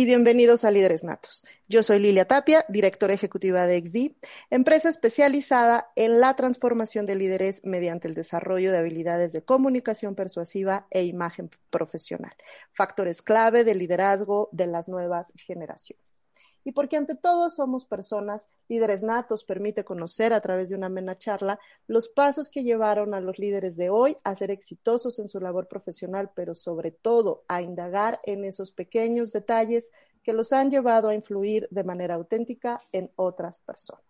[0.00, 1.44] Y bienvenidos a Líderes Natos.
[1.68, 4.16] Yo soy Lilia Tapia, directora ejecutiva de XD,
[4.48, 10.86] empresa especializada en la transformación de líderes mediante el desarrollo de habilidades de comunicación persuasiva
[10.90, 12.32] e imagen profesional,
[12.72, 16.09] factores clave de liderazgo de las nuevas generaciones
[16.64, 21.16] y porque ante todo somos personas, líderes natos, permite conocer a través de una amena
[21.16, 25.40] charla los pasos que llevaron a los líderes de hoy a ser exitosos en su
[25.40, 29.90] labor profesional, pero sobre todo a indagar en esos pequeños detalles
[30.22, 34.04] que los han llevado a influir de manera auténtica en otras personas.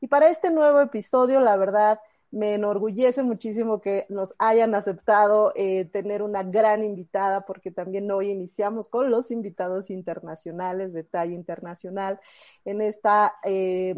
[0.00, 2.00] Y para este nuevo episodio, la verdad,
[2.32, 8.30] me enorgullece muchísimo que nos hayan aceptado eh, tener una gran invitada, porque también hoy
[8.30, 12.18] iniciamos con los invitados internacionales de talla internacional.
[12.64, 13.94] En esta eh,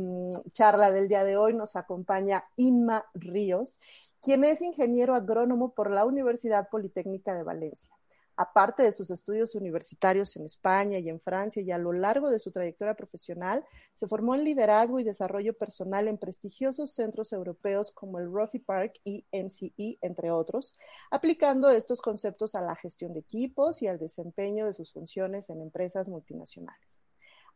[0.53, 3.81] charla del día de hoy nos acompaña Inma Ríos,
[4.21, 7.95] quien es ingeniero agrónomo por la Universidad Politécnica de Valencia
[8.37, 12.39] aparte de sus estudios universitarios en España y en Francia y a lo largo de
[12.39, 18.19] su trayectoria profesional, se formó en liderazgo y desarrollo personal en prestigiosos centros europeos como
[18.19, 20.75] el Roffey Park y NCE, entre otros,
[21.11, 25.61] aplicando estos conceptos a la gestión de equipos y al desempeño de sus funciones en
[25.61, 26.94] empresas multinacionales.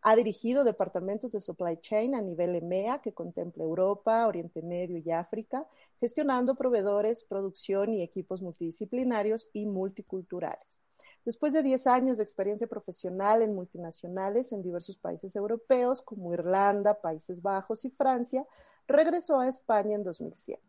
[0.02, 5.10] Ha dirigido departamentos de supply chain a nivel EMEA, que contempla Europa, Oriente Medio y
[5.10, 5.66] África,
[6.00, 10.78] gestionando proveedores, producción y equipos multidisciplinarios y multiculturales.
[11.24, 17.00] Después de 10 años de experiencia profesional en multinacionales en diversos países europeos como Irlanda,
[17.00, 18.46] Países Bajos y Francia,
[18.86, 20.62] regresó a España en 2007.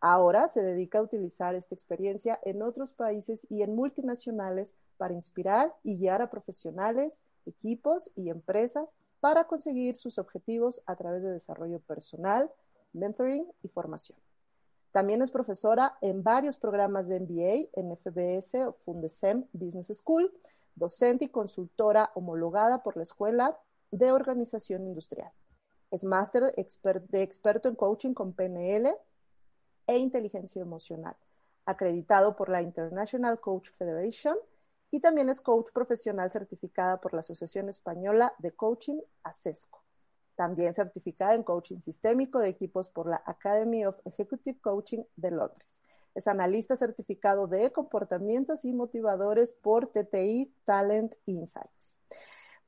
[0.00, 5.74] Ahora se dedica a utilizar esta experiencia en otros países y en multinacionales para inspirar
[5.82, 11.80] y guiar a profesionales, equipos y empresas para conseguir sus objetivos a través de desarrollo
[11.80, 12.50] personal,
[12.92, 14.18] mentoring y formación.
[14.92, 20.32] También es profesora en varios programas de MBA en FBS Fundesem Business School,
[20.74, 23.58] docente y consultora homologada por la Escuela
[23.90, 25.30] de Organización Industrial.
[25.90, 28.94] Es máster de experto en coaching con PNL
[29.86, 31.16] e inteligencia emocional,
[31.64, 34.36] acreditado por la International Coach Federation
[34.90, 39.82] y también es coach profesional certificada por la Asociación Española de Coaching, ASESCO.
[40.34, 45.80] También certificada en coaching sistémico de equipos por la Academy of Executive Coaching de Londres.
[46.14, 51.98] Es analista certificado de comportamientos y motivadores por TTI Talent Insights.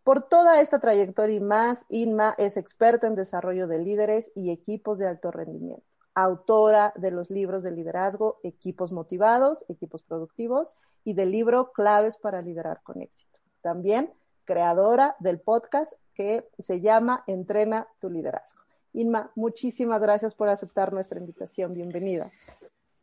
[0.03, 4.99] Por toda esta trayectoria y más, Inma es experta en desarrollo de líderes y equipos
[4.99, 11.31] de alto rendimiento autora de los libros de liderazgo Equipos Motivados, Equipos Productivos y del
[11.31, 13.39] libro Claves para Liderar con Éxito.
[13.63, 14.13] También
[14.45, 18.63] creadora del podcast que se llama Entrena tu Liderazgo.
[18.93, 21.75] Inma, muchísimas gracias por aceptar nuestra invitación.
[21.75, 22.31] Bienvenida.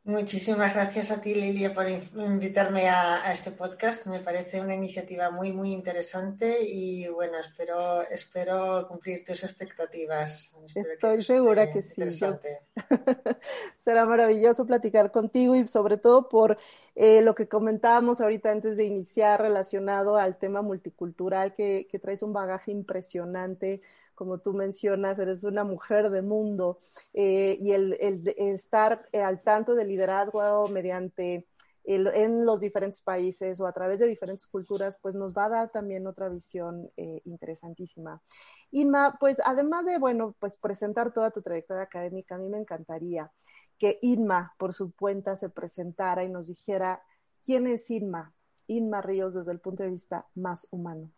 [0.05, 4.05] Muchísimas gracias a ti, Lilia, por invitarme a, este podcast.
[4.05, 10.53] Me parece una iniciativa muy, muy interesante y bueno, espero, espero cumplir tus expectativas.
[10.75, 12.03] Estoy segura que sí.
[13.79, 16.59] Será maravilloso platicar contigo y sobre todo por
[16.93, 22.21] eh, lo que comentábamos ahorita antes de iniciar relacionado al tema multicultural que, que traes
[22.21, 23.81] un bagaje impresionante
[24.15, 26.77] como tú mencionas, eres una mujer de mundo
[27.13, 27.93] eh, y el,
[28.37, 31.45] estar eh, al tanto del liderazgo mediante
[31.87, 35.69] en los diferentes países o a través de diferentes culturas, pues nos va a dar
[35.69, 38.21] también otra visión eh, interesantísima.
[38.71, 43.31] Inma, pues además de, bueno, pues presentar toda tu trayectoria académica, a mí me encantaría
[43.77, 47.03] que Inma por su cuenta se presentara y nos dijera
[47.43, 48.33] quién es Inma,
[48.67, 51.11] Inma Ríos desde el punto de vista más humano.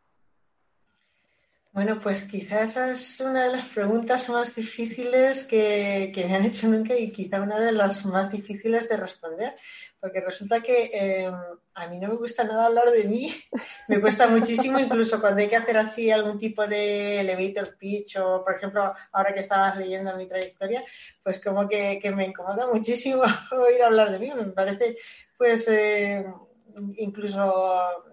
[1.78, 6.68] Bueno, pues quizás esa es una de las preguntas más difíciles que, me han hecho
[6.68, 9.56] nunca y quizá una de las más difíciles de responder,
[10.00, 11.36] porque resulta que em,
[11.76, 13.32] a mí no me gusta nada hablar de mí,
[13.90, 18.44] me cuesta muchísimo, incluso cuando hay que hacer así algún tipo de elevator pitch o,
[18.44, 20.82] por ejemplo, ahora que estabas leyendo mi trayectoria,
[21.22, 23.22] pues como que, me incomoda muchísimo
[23.52, 24.98] oír hablar de mí, me parece
[25.38, 25.68] pues...
[25.68, 26.26] Eh,
[26.98, 27.40] incluso,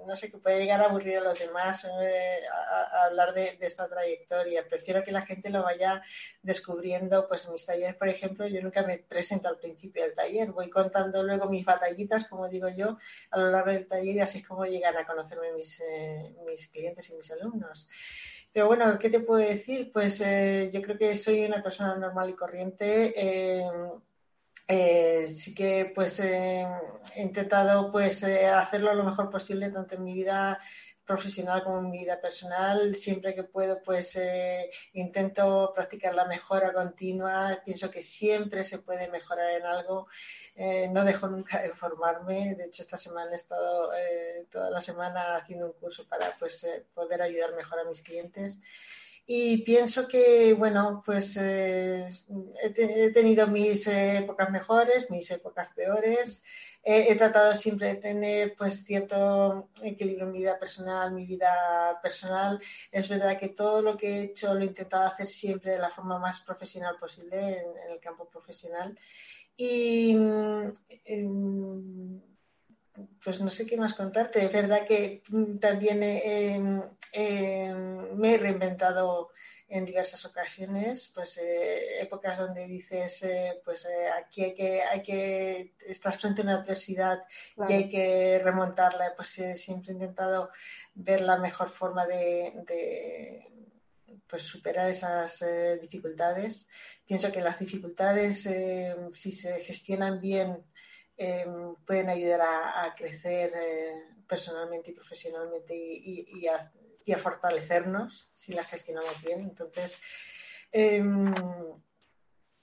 [0.06, 3.88] no sé, que puede llegar a aburrir a los demás eh, a, hablar de, esta
[3.88, 4.66] trayectoria.
[4.66, 6.02] Prefiero que la gente lo vaya
[6.42, 10.70] descubriendo, pues mis talleres, por ejemplo, yo nunca me presento al principio del taller, voy
[10.70, 12.98] contando luego mis batallitas, como digo yo,
[13.30, 16.68] a lo largo del taller y así es como llegan a conocerme mis, eh, mis
[16.68, 17.88] clientes y mis alumnos.
[18.52, 19.90] Pero bueno, ¿qué te puedo decir?
[19.92, 23.12] Pues eh, yo creo que soy una persona normal y corriente
[24.66, 26.66] eh, sí que pues he
[27.16, 30.60] intentado pues hacerlo lo mejor posible tanto en mi vida
[31.04, 32.94] profesional como en mi vida personal.
[32.94, 37.60] Siempre que puedo, pues eh, intento practicar la mejora continua.
[37.64, 40.08] Pienso que siempre se puede mejorar en algo.
[40.54, 42.54] Eh, no dejo nunca de formarme.
[42.54, 46.66] De hecho, esta semana he estado eh, toda la semana haciendo un curso para pues,
[46.94, 48.58] poder ayudar mejor a mis clientes.
[49.26, 52.10] Y pienso que, bueno, pues he,
[53.14, 56.42] tenido mis épocas mejores, mis épocas peores
[56.84, 62.60] he, tratado siempre de tener pues cierto equilibrio en mi vida personal, mi vida personal.
[62.92, 65.90] Es verdad que todo lo que he hecho lo he intentado hacer siempre de la
[65.90, 68.98] forma más profesional posible en, el campo profesional.
[69.56, 70.16] Y
[71.06, 72.20] em,
[73.22, 74.44] pues no sé qué más contarte.
[74.44, 75.22] Es verdad que
[75.60, 76.02] también
[77.16, 79.30] me he reinventado
[79.68, 85.02] en diversas ocasiones, pues eh, épocas donde dices, eh, pues eh, aquí hay que, hay
[85.02, 87.24] que, estar frente a una adversidad
[87.68, 90.50] y hay que remontarla, pues siempre he intentado
[90.94, 93.42] ver la mejor forma de,
[94.28, 95.44] pues superar esas
[95.80, 96.68] dificultades.
[97.06, 98.48] Pienso que las dificultades,
[99.14, 100.64] si se gestionan bien,
[101.86, 103.52] pueden ayudar a, crecer
[104.28, 106.72] personalmente y profesionalmente y, a,
[107.04, 109.40] y a fortalecernos si la gestionamos bien.
[109.40, 109.98] Entonces,
[110.72, 111.32] em,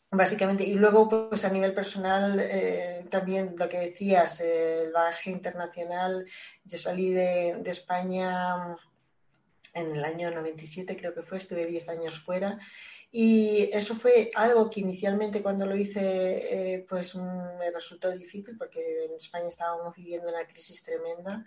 [0.10, 6.26] básicamente, y luego, pues a nivel personal, eh, también lo que decías, el bagaje internacional,
[6.64, 8.78] yo salí de, España
[9.74, 12.60] en el año 97, creo que fue, estuve 10 años fuera.
[13.14, 19.06] Y eso fue algo que inicialmente cuando lo hice, eh, pues me resultó difícil porque
[19.06, 21.44] en España estábamos viviendo una crisis tremenda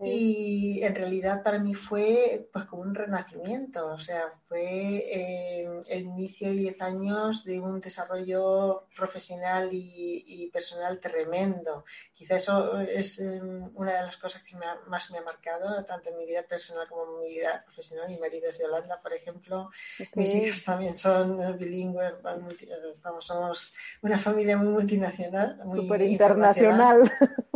[0.00, 6.02] y en realidad para mí fue pues como un renacimiento, o sea, fue eh, el
[6.02, 11.84] inicio de 10 años de un desarrollo profesional y, personal tremendo.
[12.14, 14.56] Quizá eso es em, una de las cosas que
[14.86, 18.08] más me ha marcado, tanto en mi vida personal como en mi vida profesional.
[18.08, 19.70] Mi marido es de Holanda, por ejemplo,
[20.14, 23.72] mis hijas también son bilingües, vamos, somos
[24.02, 25.60] una familia muy multinacional.
[25.74, 27.10] Súper internacional.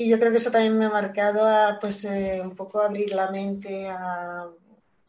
[0.00, 3.12] Y yo creo que eso también me ha marcado a, pues, eh, un poco abrir
[3.12, 4.48] la mente a,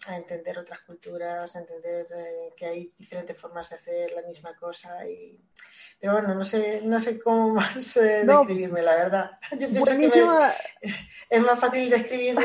[0.09, 5.07] entender otras culturas, a entender eh, que hay diferentes formas de hacer la misma cosa.
[5.07, 5.39] Y...
[5.97, 9.31] Pero bueno, no sé, no sé cómo más eh, describirme, la verdad.
[9.57, 10.11] Yo pienso que
[11.29, 12.37] es más fácil describir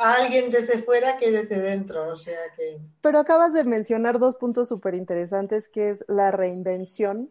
[0.00, 2.08] a alguien desde fuera que desde dentro.
[2.08, 2.80] O sea que...
[3.02, 7.30] Pero acabas de mencionar dos puntos súper interesantes, que es la reinvención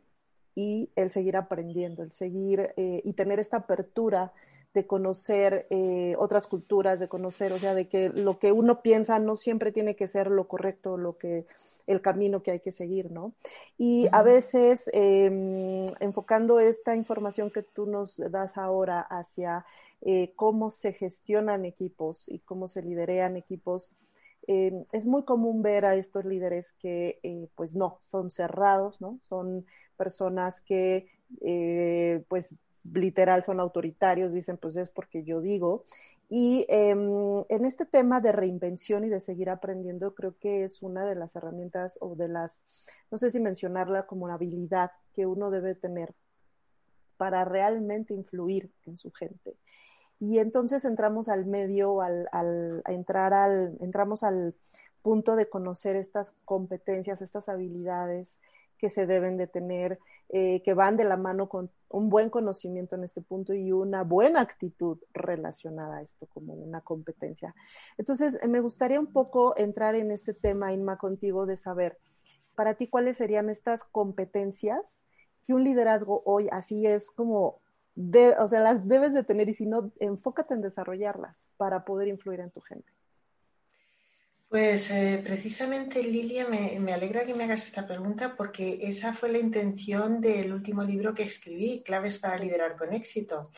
[0.53, 4.31] y el seguir aprendiendo, el seguir y tener esta apertura
[4.73, 9.17] de conocer eh, otras culturas, de conocer, o sea, de que lo que uno piensa
[9.17, 11.45] no siempre tiene que ser lo correcto, lo que
[11.87, 13.33] el camino que hay que seguir, ¿no?
[13.79, 19.65] Y a veces em, enfocando esta información que tú nos das ahora hacia
[20.01, 23.91] eh, cómo se gestionan equipos y cómo se liderean equipos,
[24.47, 29.17] em, es muy común ver a estos líderes que, eh, pues no, son cerrados, ¿no?
[29.21, 29.65] Son
[29.97, 31.07] personas que,
[32.27, 35.85] pues, literal son autoritarios, dicen pues es porque yo digo.
[36.29, 41.05] Y em, en este tema de reinvención y de seguir aprendiendo, creo que es una
[41.05, 42.61] de las herramientas o de las,
[43.09, 46.13] no sé si mencionarla como una habilidad que uno debe tener
[47.17, 49.57] para realmente influir en su gente.
[50.19, 54.55] Y entonces entramos al medio, al, al entrar al, entramos al
[55.01, 58.39] punto de conocer estas competencias, estas habilidades
[58.79, 62.95] que se deben de tener, eh, que van de la mano con un buen conocimiento
[62.95, 67.53] en este punto y una buena actitud relacionada a esto como una competencia.
[67.97, 71.97] Entonces, me gustaría un poco entrar en este tema, Inma, contigo, de saber,
[72.55, 75.01] para ti, cuáles serían estas competencias
[75.45, 77.59] que un liderazgo hoy así es como,
[77.95, 82.07] de, o sea, las debes de tener y si no, enfócate en desarrollarlas para poder
[82.07, 82.91] influir en tu gente.
[84.49, 89.37] Pues eh, precisamente, Lilia, me, alegra que me hagas esta pregunta porque esa fue la
[89.37, 93.51] intención del último libro que escribí, Claves para liderar con éxito.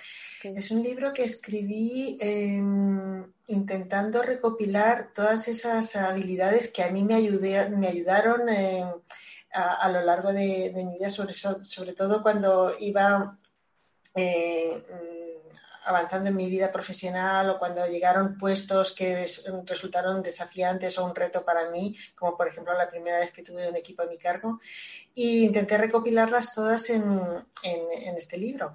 [0.43, 7.21] Es un libro que escribí em, intentando recopilar todas esas habilidades que a mí me,
[7.69, 8.89] me ayudaron em,
[9.53, 13.39] a, lo largo de, mi vida, sobre, sobre todo cuando iba...
[14.13, 15.20] Eh,
[15.85, 19.27] avanzando en mi vida profesional o cuando llegaron puestos que
[19.65, 23.67] resultaron desafiantes o un reto para mí, como por ejemplo la primera vez que tuve
[23.67, 24.59] un equipo a mi cargo,
[25.15, 27.03] e intenté recopilarlas todas en,
[27.63, 28.73] en, este libro.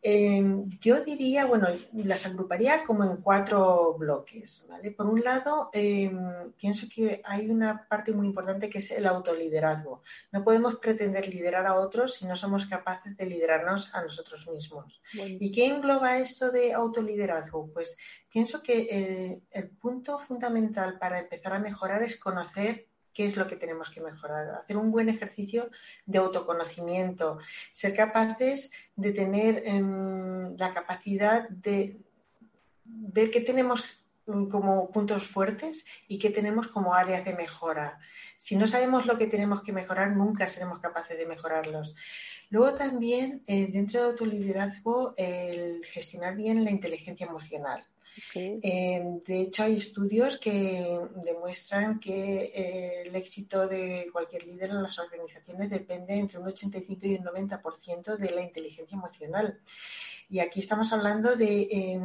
[0.00, 4.92] Em, yo diría, bueno, las agruparía como en cuatro bloques, ¿vale?
[4.92, 10.02] Por un lado, em, pienso que hay una parte muy importante que es el autoliderazgo.
[10.30, 15.02] No podemos pretender liderar a otros si no somos capaces de liderarnos a nosotros mismos.
[15.14, 17.68] ¿Y qué engloba esto de autoliderazgo?
[17.72, 17.96] Pues
[18.30, 22.87] pienso que eh, el punto fundamental para empezar a mejorar es conocer
[23.18, 25.70] qué es lo que tenemos que mejorar, hacer un buen ejercicio
[26.06, 27.40] de autoconocimiento,
[27.72, 32.00] ser capaces de tener em, la capacidad de
[32.84, 37.98] ver qué tenemos como puntos fuertes y qué tenemos como áreas de mejora.
[38.36, 41.96] Si no sabemos lo que tenemos que mejorar, nunca seremos capaces de mejorarlos.
[42.50, 47.84] Luego también, eh, dentro de autoliderazgo, el gestionar bien la inteligencia emocional.
[48.34, 54.82] Eh, de hecho, hay estudios que demuestran que eh, el éxito de cualquier líder en
[54.82, 59.60] las organizaciones depende entre un 85 y un 90% de la inteligencia emocional.
[60.30, 62.02] Y aquí estamos hablando de em,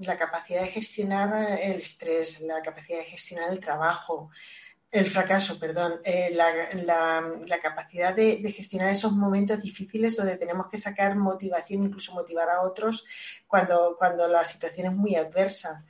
[0.00, 4.30] la capacidad de gestionar el estrés, la capacidad de gestionar el trabajo,
[4.96, 11.16] el fracaso, perdón, eh, la, capacidad de, gestionar esos momentos difíciles donde tenemos que sacar
[11.16, 13.04] motivación, incluso motivar a otros
[13.46, 15.84] cuando, cuando la situación es muy adversa.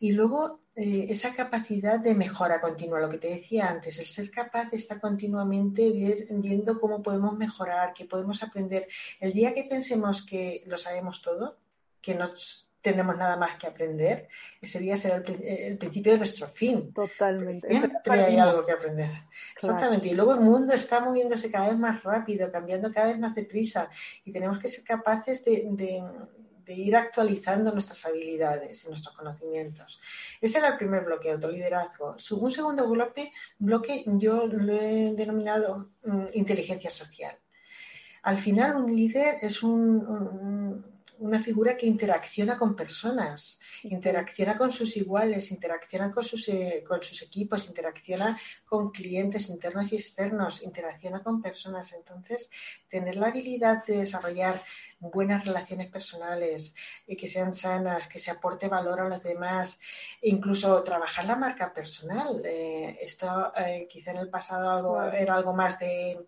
[0.00, 4.30] Y luego eh, esa capacidad de mejora continua, lo que te decía antes, el ser
[4.30, 5.90] capaz de estar continuamente
[6.30, 8.86] viendo cómo podemos mejorar, que podemos aprender.
[9.20, 11.58] El día que pensemos que lo sabemos todo,
[12.00, 14.28] que nos tenemos nada más que aprender,
[14.60, 16.92] ese día será el, principio de nuestro fin.
[16.92, 17.66] Totalmente.
[17.66, 19.10] Siempre hay algo que aprender.
[19.56, 20.06] Exactamente.
[20.06, 23.90] Y luego el mundo está moviéndose cada vez más rápido, cambiando cada vez más deprisa
[24.24, 26.00] y tenemos que ser capaces de,
[26.68, 30.00] ir actualizando nuestras habilidades y nuestros conocimientos.
[30.40, 32.16] Ese era el primer bloque, autoliderazgo.
[32.40, 37.36] Un segundo bloque, bloque yo lo he denominado mm, inteligencia social.
[38.22, 44.96] Al final, un líder es un una figura que interacciona con personas, interacciona con sus
[44.96, 51.22] iguales, interacciona con sus, eh, con sus equipos, interacciona con clientes internos y externos, interacciona
[51.22, 51.92] con personas.
[51.92, 52.50] Entonces,
[52.88, 54.62] tener la habilidad de desarrollar
[54.98, 56.74] buenas relaciones personales,
[57.06, 59.78] y que sean sanas, que se aporte valor a los demás,
[60.20, 62.42] e incluso trabajar la marca personal.
[62.44, 66.26] Eh, esto eh, quizá en el pasado algo, era algo más de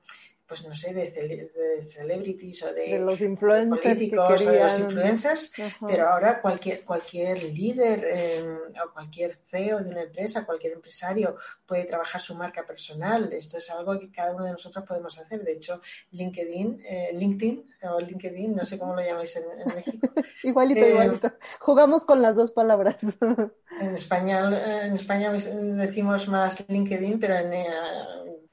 [0.48, 5.52] pues no sé, de, celebrities o de, los influencers políticos o de los influencers,
[5.86, 11.36] pero ahora cualquier, cualquier líder em, o cualquier CEO de una empresa, cualquier empresario
[11.66, 13.30] puede trabajar su marca personal.
[13.30, 15.44] Esto es algo que cada uno de nosotros podemos hacer.
[15.44, 20.08] De hecho, LinkedIn, eh, LinkedIn o LinkedIn, no sé cómo lo llamáis en, México.
[20.44, 21.32] igualito, eh, igualito.
[21.60, 22.96] Jugamos con las dos palabras.
[23.80, 27.66] en español, en España decimos más LinkedIn, pero en, eh,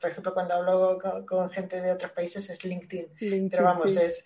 [0.06, 3.50] por ejemplo, cuando hablo con, gente de otros países es LinkedIn.
[3.50, 4.24] Pero vamos, es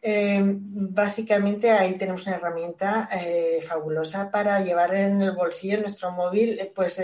[0.00, 6.10] eh, básicamente ahí tenemos una herramienta eh, fabulosa para llevar en el bolsillo, en nuestro
[6.10, 7.02] móvil, eh, pues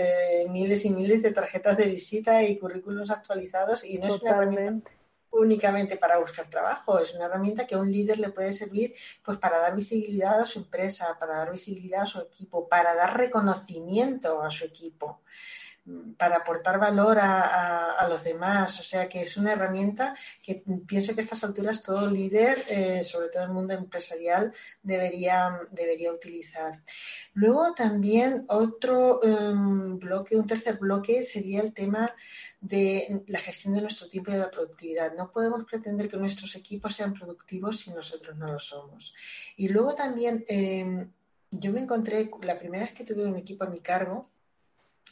[0.49, 4.89] miles y miles de tarjetas de visita y currículos actualizados y no es una herramienta
[5.29, 9.37] únicamente para buscar trabajo, es una herramienta que a un líder le puede servir pues
[9.37, 14.41] para dar visibilidad a su empresa, para dar visibilidad a su equipo, para dar reconocimiento
[14.41, 15.21] a su equipo
[16.17, 18.79] para aportar valor a, los demás.
[18.79, 23.03] O sea que es una herramienta que pienso que a estas alturas todo líder, eh,
[23.03, 26.81] sobre todo el mundo empresarial, debería, debería utilizar.
[27.33, 32.13] Luego también otro em, bloque, un tercer bloque sería el tema
[32.61, 35.13] de la gestión de nuestro tiempo y de la productividad.
[35.15, 39.13] No podemos pretender que nuestros equipos sean productivos si nosotros no lo somos.
[39.55, 41.11] Y luego también em,
[41.51, 44.29] yo me encontré, la primera vez que tuve un equipo a mi cargo,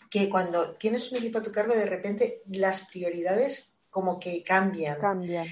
[0.10, 5.00] que cuando tienes un equipo a tu cargo, de repente las prioridades como que cambian.
[5.00, 5.48] Cambian.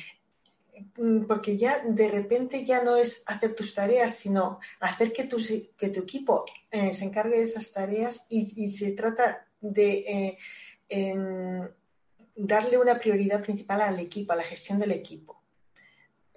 [0.97, 5.37] Mm, porque ya de repente ya no es hacer tus tareas, sino hacer que tu,
[5.77, 10.37] que tu equipo eh, se encargue de esas tareas y, se trata de eh,
[10.89, 11.69] em,
[12.35, 15.42] darle una prioridad principal al equipo, a la gestión del equipo.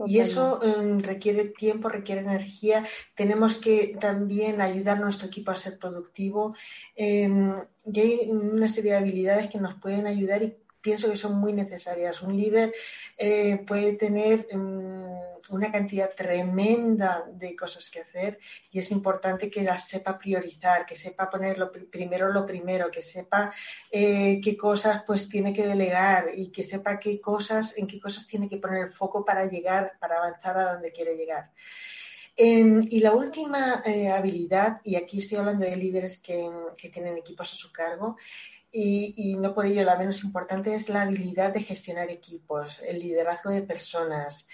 [0.04, 2.84] Y eso em, requiere tiempo, requiere energía.
[3.14, 6.54] Tenemos que también ayudar a nuestro equipo a ser productivo.
[6.94, 7.54] Em,
[7.90, 11.52] y hay una serie de habilidades que nos pueden ayudar y pienso que son muy
[11.52, 12.22] necesarias.
[12.22, 12.72] Un líder
[13.16, 18.38] eh, puede tener mm, una cantidad tremenda de cosas que hacer
[18.70, 21.56] y es importante que las sepa priorizar, que sepa poner
[21.90, 23.52] primero lo primero, que sepa
[23.90, 28.26] eh, qué cosas pues tiene que delegar y que sepa qué cosas, en qué cosas
[28.26, 31.50] tiene que poner el foco para llegar, para avanzar a donde quiere llegar.
[32.38, 37.16] Em, y la última eh, habilidad, y aquí estoy hablando de líderes que, que tienen
[37.16, 38.16] equipos a su cargo,
[38.78, 43.50] y, no por ello la menos importante es la habilidad de gestionar equipos, el liderazgo
[43.50, 44.46] de personas.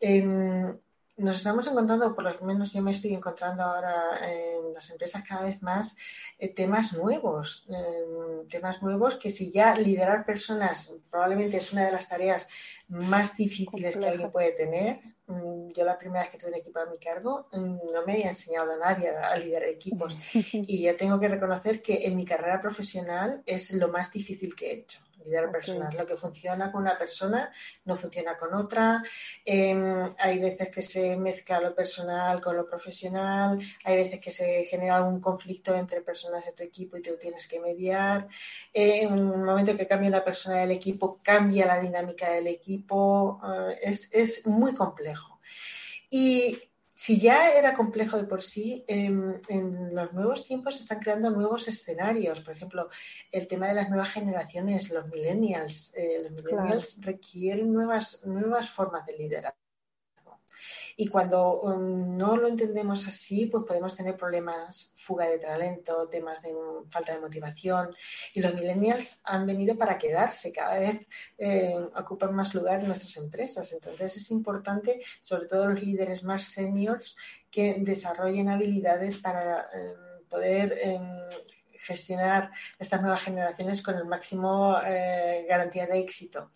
[0.00, 0.78] Em,
[1.18, 5.46] nos estamos encontrando, por lo menos yo me estoy encontrando ahora en las empresas cada
[5.46, 5.96] vez más
[6.38, 11.92] eh, temas nuevos, em, temas nuevos que si ya liderar personas probablemente es una de
[11.92, 12.48] las tareas
[12.88, 15.00] más difíciles que alguien puede tener.
[15.26, 18.12] Mm, yo la primera vez que tuve un equipo a mi cargo mm, no me
[18.12, 20.16] había enseñado a nadie a liderar equipos.
[20.52, 24.70] Y yo tengo que reconocer que en mi carrera profesional es lo más difícil que
[24.70, 25.94] he hecho liderar personas.
[25.94, 27.52] Lo que funciona con una persona
[27.84, 29.02] no funciona con otra.
[29.44, 33.58] Em, hay veces que se mezcla lo personal con lo profesional.
[33.84, 37.46] Hay veces que se genera algún conflicto entre personas de tu equipo y tú tienes
[37.46, 38.28] que mediar.
[38.72, 43.40] en un momento que cambia una persona del equipo, cambia la dinámica del equipo.
[43.70, 45.40] Eh, es, es muy complejo.
[46.10, 46.67] Y
[46.98, 51.30] si ya era complejo de por sí, em, en los nuevos tiempos se están creando
[51.30, 52.40] nuevos escenarios.
[52.40, 52.88] Por ejemplo,
[53.30, 55.94] el tema de las nuevas generaciones, los millennials.
[55.94, 59.54] Eh, los millennials requieren nuevas, nuevas formas de liderar.
[61.00, 66.42] Y cuando um, no lo entendemos así, pues podemos tener problemas, fuga de talento, temas
[66.42, 66.52] de
[66.90, 67.94] falta de motivación.
[68.34, 71.06] Y los millennials han venido para quedarse, cada vez
[71.38, 73.72] eh, ocupan más lugar en nuestras empresas.
[73.72, 77.14] Entonces es importante, sobre todo los líderes más seniors,
[77.48, 81.00] que desarrollen habilidades para em, poder em,
[81.74, 86.50] gestionar estas nuevas generaciones con el máximo eh, garantía de éxito.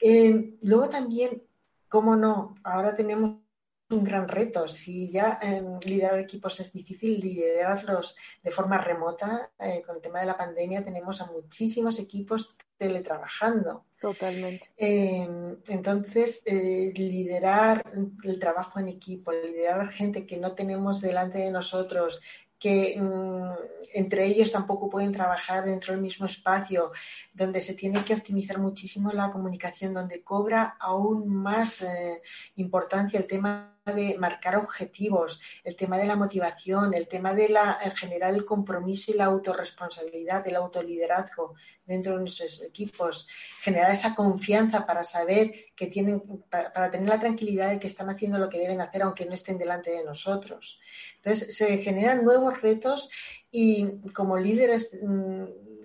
[0.00, 1.42] Em, luego también,
[1.88, 3.49] cómo no, ahora tenemos
[3.90, 4.66] un gran reto.
[4.68, 10.20] Si ya em, liderar equipos es difícil, liderarlos de forma remota, eh, con el tema
[10.20, 13.84] de la pandemia tenemos a muchísimos equipos teletrabajando.
[14.00, 14.70] Totalmente.
[14.76, 17.92] Em, entonces, eh, liderar
[18.24, 22.20] el trabajo en equipo, liderar gente que no tenemos delante de nosotros,
[22.60, 23.52] que mm,
[23.94, 26.92] entre ellos tampoco pueden trabajar dentro del mismo espacio,
[27.32, 32.20] donde se tiene que optimizar muchísimo la comunicación, donde cobra aún más eh,
[32.56, 37.78] importancia el tema de marcar objetivos, el tema de la motivación, el tema de la,
[37.82, 41.54] en general el compromiso y la autorresponsabilidad, el autoliderazgo
[41.84, 43.26] dentro de nuestros equipos,
[43.60, 48.38] generar esa confianza para saber que tienen, para, tener la tranquilidad de que están haciendo
[48.38, 50.80] lo que deben hacer aunque no estén delante de nosotros.
[51.16, 53.10] Entonces se generan nuevos retos
[53.50, 55.44] y como líderes mm,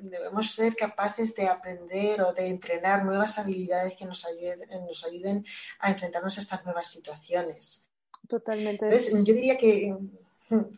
[0.09, 5.45] debemos ser capaces de aprender o de entrenar nuevas habilidades que nos ayuden, nos ayuden
[5.79, 7.84] a enfrentarnos a estas nuevas situaciones.
[8.27, 8.85] Totalmente.
[8.85, 9.95] Entonces, yo diría que,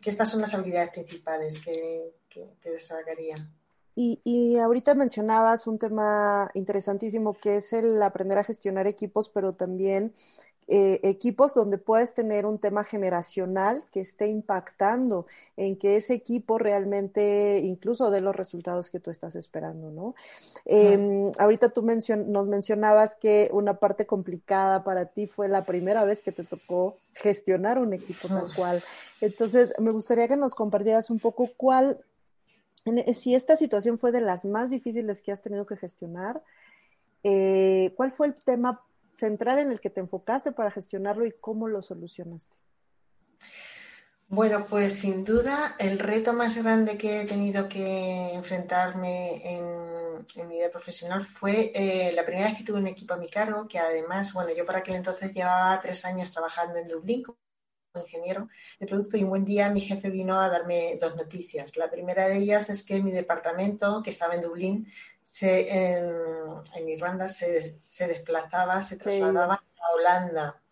[0.04, 3.48] estas son las habilidades principales que, que, destacaría.
[3.94, 9.54] Y, y, ahorita mencionabas un tema interesantísimo que es el aprender a gestionar equipos, pero
[9.54, 10.14] también
[10.70, 15.24] eh, equipos donde puedes tener un tema generacional que esté impactando
[15.56, 20.14] en que ese equipo realmente incluso dé los resultados que tú estás esperando, ¿no?
[20.66, 26.20] Em, ahorita tú nos mencionabas que una parte complicada para ti fue la primera vez
[26.20, 28.82] que te tocó gestionar un equipo tal cual.
[29.22, 31.98] Entonces, me gustaría que nos compartieras un poco cuál,
[33.14, 36.42] si esta situación fue de las más difíciles que has tenido que gestionar,
[37.24, 38.82] eh, ¿cuál fue el tema
[39.18, 42.56] central en el que te enfocaste para gestionarlo y cómo lo solucionaste?
[44.30, 50.56] Bueno, pues sin duda el reto más grande que he tenido que enfrentarme en, mi
[50.56, 53.78] vida profesional fue eh, la primera vez que tuve un equipo a mi cargo, que
[53.78, 57.38] además, bueno, yo por aquel entonces llevaba tres años trabajando en Dublín como
[57.94, 61.76] ingeniero de producto y un buen día mi jefe vino a darme dos noticias.
[61.78, 64.92] La primera de ellas es que mi departamento, que estaba en Dublín,
[65.28, 70.62] se, en, Irlanda se, se, desplazaba, se trasladaba a Holanda.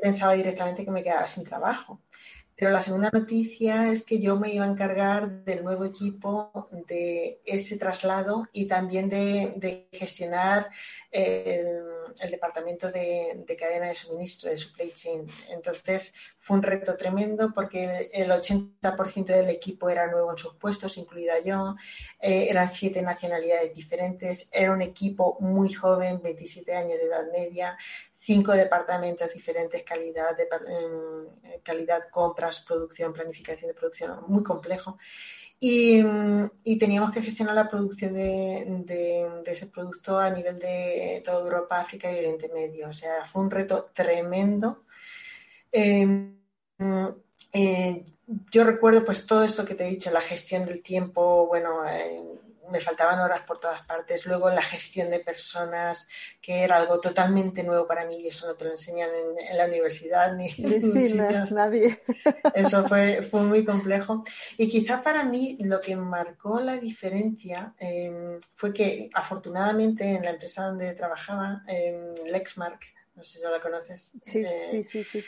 [0.00, 2.00] Pensaba directamente que me quedaba sin trabajo.
[2.56, 7.42] Pero la segunda noticia es que yo me iba a encargar del nuevo equipo, de
[7.44, 10.70] ese traslado y también de, gestionar
[12.20, 15.26] el, departamento de, cadena de suministro, de supply chain.
[15.48, 20.98] Entonces fue un reto tremendo porque el 80% del equipo era nuevo en sus puestos,
[20.98, 21.76] incluida yo.
[22.20, 24.48] Eh, eran siete nacionalidades diferentes.
[24.52, 27.76] Era un equipo muy joven, 27 años de edad media
[28.18, 34.98] cinco departamentos diferentes, calidad, de, em, calidad, compras, producción, planificación de producción, muy complejo.
[35.60, 36.04] Y,
[36.78, 42.18] teníamos que gestionar la producción de, ese producto a nivel de toda Europa, África y
[42.18, 42.88] Oriente Medio.
[42.88, 44.84] O sea, fue un reto tremendo.
[45.72, 46.36] Em,
[47.52, 48.04] eh,
[48.50, 51.82] yo recuerdo pues todo esto que te he dicho, la gestión del tiempo, bueno,
[52.70, 54.26] me faltaban horas por todas partes.
[54.26, 56.08] Luego la gestión de personas,
[56.40, 59.66] que era algo totalmente nuevo para mí y eso no te lo enseñan en, la
[59.66, 61.16] universidad ni en
[61.52, 62.00] nadie.
[62.54, 64.24] Eso fue, fue muy complejo.
[64.56, 70.30] Y quizá para mí lo que marcó la diferencia em, fue que afortunadamente en la
[70.30, 72.80] empresa donde trabajaba, eh, Lexmark,
[73.14, 74.12] no sé si ya la conoces.
[74.22, 75.24] Sí, eh, sí, sí, sí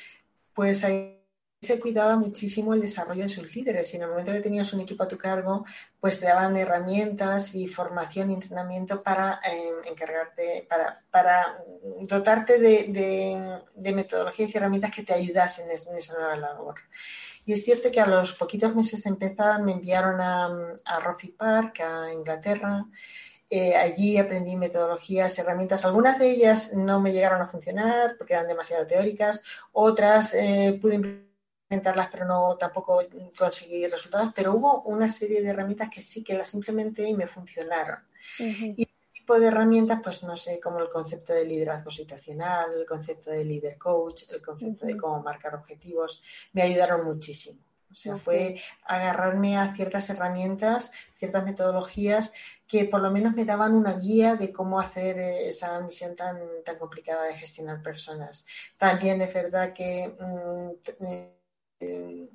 [0.54, 1.19] pues ahí
[1.60, 4.80] se cuidaba muchísimo el desarrollo de sus líderes y en el momento que tenías un
[4.80, 5.66] equipo a tu cargo,
[6.00, 11.62] pues te daban herramientas y formación y entrenamiento para eh, encargarte, para, para
[12.08, 16.76] dotarte de, metodologías y herramientas que te ayudasen en, esa nueva labor.
[17.44, 20.46] Y es cierto que a los poquitos meses de empezar me enviaron a,
[20.84, 22.86] a Roffy Park, a Inglaterra.
[23.50, 25.84] Eh, allí aprendí metodologías, herramientas.
[25.84, 29.42] Algunas de ellas no me llegaron a funcionar porque eran demasiado teóricas.
[29.72, 31.28] Otras eh, pude
[31.70, 33.00] implementarlas, pero no tampoco
[33.38, 34.32] conseguí resultados.
[34.34, 37.98] Pero hubo una serie de herramientas que sí que las implementé y me funcionaron.
[38.38, 42.86] Y este tipo de herramientas, pues no sé, como el concepto de liderazgo situacional, el
[42.86, 47.60] concepto de líder coach, el concepto de cómo marcar objetivos, me ayudaron muchísimo.
[47.92, 52.32] O sea, fue agarrarme a ciertas herramientas, ciertas metodologías
[52.68, 56.38] que por lo menos me daban una guía de cómo hacer eh, esa misión tan,
[56.64, 58.46] tan complicada de gestionar personas.
[58.78, 61.39] También es verdad que mm,
[61.80, 62.28] eh,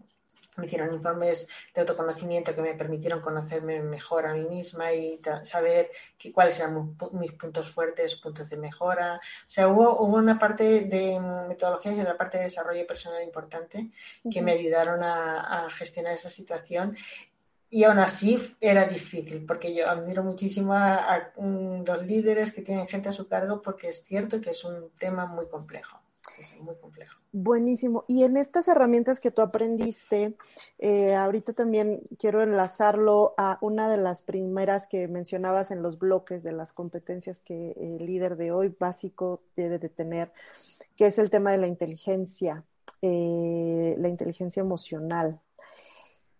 [0.57, 5.91] me hicieron informes de autoconocimiento que me permitieron conocerme mejor a mí misma y saber
[6.33, 9.15] cuáles eran mis puntos fuertes, puntos de mejora.
[9.15, 13.89] O sea, hubo, una parte de metodologías y una parte de desarrollo personal importante
[14.31, 16.95] que me ayudaron a, gestionar esa situación
[17.69, 23.09] y aún así era difícil, porque yo admiro muchísimo a, los líderes que tienen gente
[23.09, 26.04] a su cargo, porque es cierto que es un tema muy complejo
[26.61, 27.19] muy complejo.
[27.31, 28.05] Buenísimo.
[28.07, 30.35] Y en estas herramientas que tú aprendiste,
[30.79, 36.43] eh, ahorita también quiero enlazarlo a una de las primeras que mencionabas en los bloques
[36.43, 40.31] de las competencias que el líder de hoy básico debe de tener,
[40.95, 42.63] que es el tema de la inteligencia,
[43.01, 45.41] eh, la inteligencia emocional.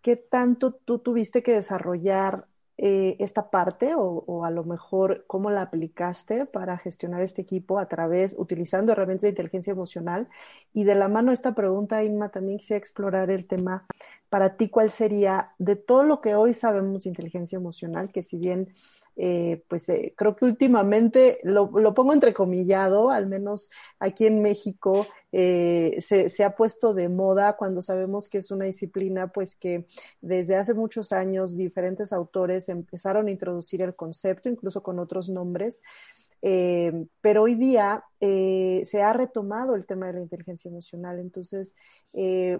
[0.00, 2.46] ¿Qué tanto tú tuviste que desarrollar
[2.78, 7.88] eh, esta parte o, a lo mejor cómo la aplicaste para gestionar este equipo a
[7.88, 10.28] través, utilizando herramientas de inteligencia emocional.
[10.74, 13.86] Y de la mano esta pregunta, Inma, también quisiera explorar el tema
[14.28, 18.36] para ti, ¿cuál sería de todo lo que hoy sabemos de inteligencia emocional, que si
[18.38, 18.74] bien
[19.18, 25.06] eh, pues eh, creo que últimamente lo, lo, pongo entrecomillado, al menos aquí en México
[25.32, 29.86] eh, se, se, ha puesto de moda cuando sabemos que es una disciplina pues que
[30.20, 35.80] desde hace muchos años diferentes autores empezaron a introducir el concepto, incluso con otros nombres.
[37.22, 41.18] Pero hoy día se ha retomado el tema de la inteligencia emocional.
[41.18, 41.74] Entonces,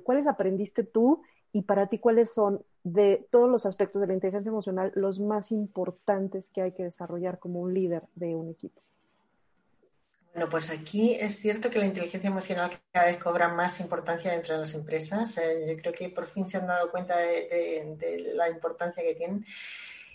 [0.02, 4.48] ¿cuáles aprendiste tú y para ti cuáles son de todos los aspectos de la inteligencia
[4.48, 8.80] emocional los más importantes que hay que desarrollar como un líder de un equipo?
[10.32, 14.54] Bueno, pues aquí es cierto que la inteligencia emocional cada vez cobra más importancia dentro
[14.54, 15.36] de las empresas.
[15.38, 19.44] Eh, yo creo que por fin se han dado cuenta de, la importancia que tienen.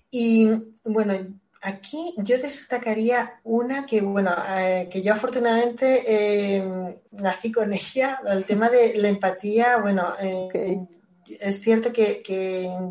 [0.10, 0.50] Y
[0.86, 1.14] bueno,
[1.62, 8.46] aquí yo destacaría una que, bueno, eh, que yo afortunadamente eh, nací con ella, el
[8.46, 10.14] tema de la empatía, bueno,
[11.39, 12.22] es cierto que,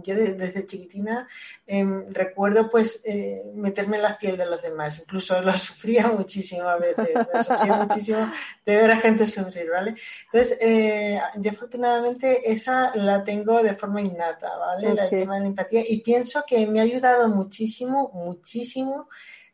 [0.04, 1.28] yo desde chiquitina
[1.66, 6.68] em, recuerdo pues eh, meterme en las pieles de los demás, incluso lo sufría muchísimo
[6.68, 8.30] a veces, sufría muchísimo
[8.64, 9.94] de ver a gente sufrir, ¿vale?
[10.26, 14.90] Entonces, eh, yo afortunadamente esa la tengo de forma innata, ¿vale?
[14.90, 19.08] El tema de la empatía y pienso que me ha ayudado muchísimo, muchísimo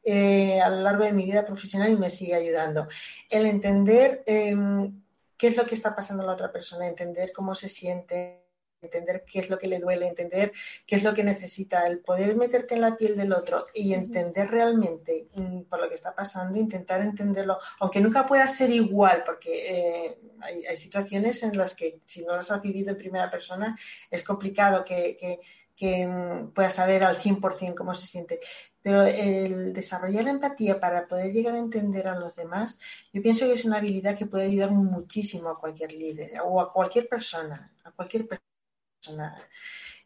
[0.09, 2.87] eh, a lo largo de mi vida profesional y me sigue ayudando.
[3.29, 5.03] El entender em,
[5.37, 8.46] qué es lo que está pasando a la otra persona, entender cómo se siente
[8.83, 10.53] entender qué es lo que le duele, entender
[10.87, 14.51] qué es lo que necesita, el poder meterte en la piel del otro y entender
[14.51, 19.69] realmente mm, por lo que está pasando, intentar entenderlo, aunque nunca pueda ser igual, porque
[19.69, 23.77] eh, hay, situaciones en las que si no las has vivido en primera persona
[24.11, 25.41] es complicado que, que,
[25.75, 28.41] que mm, puedas saber al 100% cómo se siente.
[28.83, 32.79] Pero el desarrollar empatía para poder llegar a entender a los demás,
[33.13, 36.73] yo pienso que es una habilidad que puede ayudar muchísimo a cualquier líder o a
[36.73, 38.56] cualquier persona, a cualquier persona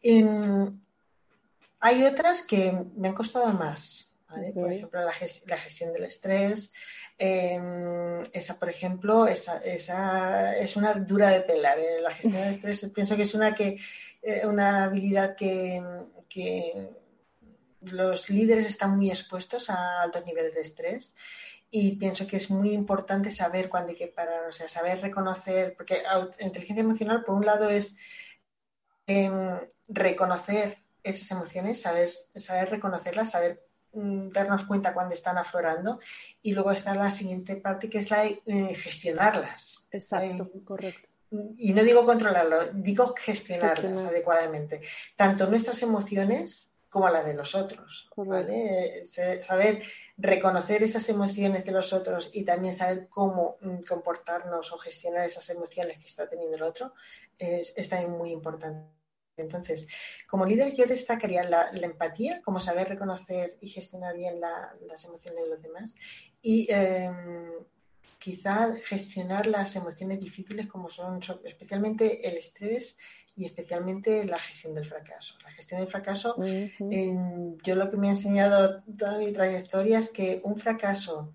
[0.01, 0.79] Em,
[1.79, 4.07] hay otras que me han costado más.
[4.53, 6.71] Por ejemplo, la, gestión del estrés.
[7.17, 9.57] Em, esa, por ejemplo, esa,
[10.55, 11.77] es una dura de pelar.
[11.77, 12.01] ¿eh?
[12.01, 13.77] La gestión del estrés pienso que es una, que,
[14.21, 15.83] eh, una habilidad que,
[17.81, 21.15] los líderes están muy expuestos a altos niveles de estrés
[21.71, 25.73] y pienso que es muy importante saber cuándo hay que parar, o sea, saber reconocer,
[25.75, 26.03] porque
[26.39, 27.95] inteligencia emocional, por un lado, es
[29.11, 33.61] Em, reconocer esas emociones, saber, saber reconocerlas, saber
[33.93, 35.99] mm, darnos cuenta cuando están aflorando
[36.41, 39.87] y luego está la siguiente parte que es la de eh, gestionarlas.
[39.91, 41.09] Exacto, eh, correcto.
[41.57, 44.81] Y no digo controlarlo, digo gestionarlas adecuadamente.
[45.15, 49.05] Tanto nuestras emociones como la de los otros, ¿vale?
[49.41, 49.81] Saber
[50.17, 55.49] reconocer esas emociones de los otros y también saber cómo mm, comportarnos o gestionar esas
[55.49, 56.93] emociones que está teniendo el otro
[57.39, 59.00] es, también muy importante.
[59.37, 59.87] Entonces,
[60.27, 65.49] como líder yo destacaría la, empatía, como saber reconocer y gestionar bien las emociones de
[65.49, 65.95] los demás
[66.41, 67.51] y em,
[68.19, 72.97] quizá gestionar las emociones difíciles como son especialmente el estrés
[73.35, 75.35] y especialmente la gestión del fracaso.
[75.43, 80.41] La gestión del fracaso, yo lo que me ha enseñado toda mi trayectoria es que
[80.43, 81.33] un fracaso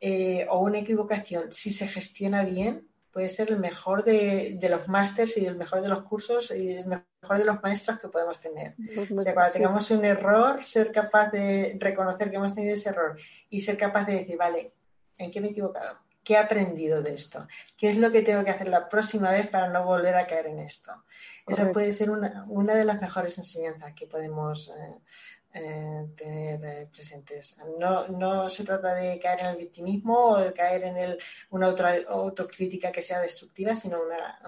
[0.00, 5.36] eh, o una equivocación, si se gestiona bien, puede ser el mejor de, los másters
[5.36, 8.74] y el mejor de los cursos y el mejor de los maestros que podemos tener.
[9.16, 13.16] O sea, cuando tengamos un error, ser capaz de reconocer que hemos tenido ese error
[13.48, 14.74] y ser capaz de decir, vale,
[15.16, 16.00] ¿en qué me he equivocado?
[16.24, 17.46] ¿Qué he aprendido de esto?
[17.76, 20.48] ¿Qué es lo que tengo que hacer la próxima vez para no volver a caer
[20.48, 21.04] en esto?
[21.46, 24.98] Esa puede ser una, de las mejores enseñanzas que podemos eh,
[25.56, 27.56] eh, tener eh, presentes.
[27.78, 31.18] No, se trata de caer en el victimismo o de caer en el,
[31.50, 34.40] una otra autocrítica que sea destructiva, sino una,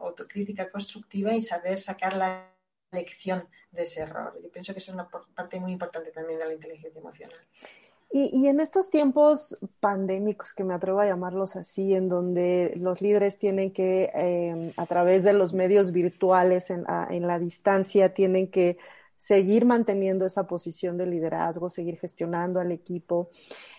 [0.00, 2.50] autocrítica constructiva y saber sacar la
[2.92, 4.40] lección de ese error.
[4.42, 7.38] Yo pienso que es una parte muy importante también de la inteligencia emocional.
[8.16, 13.38] Y, en estos tiempos pandémicos, que me atrevo a llamarlos así, en donde los líderes
[13.38, 18.78] tienen que, em, a través de los medios virtuales, en, la distancia, tienen que
[19.24, 23.30] seguir manteniendo esa posición de liderazgo, seguir gestionando al equipo,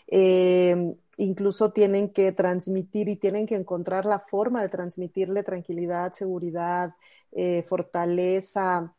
[0.08, 6.96] em, incluso tienen que transmitir y tienen que encontrar la forma de transmitirle tranquilidad, seguridad,
[7.32, 8.94] eh, fortaleza,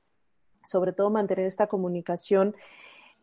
[0.65, 2.55] sobre todo mantener esta comunicación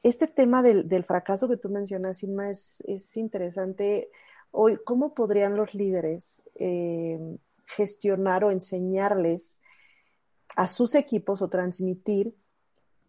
[0.03, 2.81] este tema del, fracaso que tú mencionas, Inma, es,
[3.15, 4.11] interesante.
[4.51, 9.59] Hoy, ¿cómo podrían los líderes eh, gestionar o enseñarles
[10.57, 12.35] a sus equipos o transmitir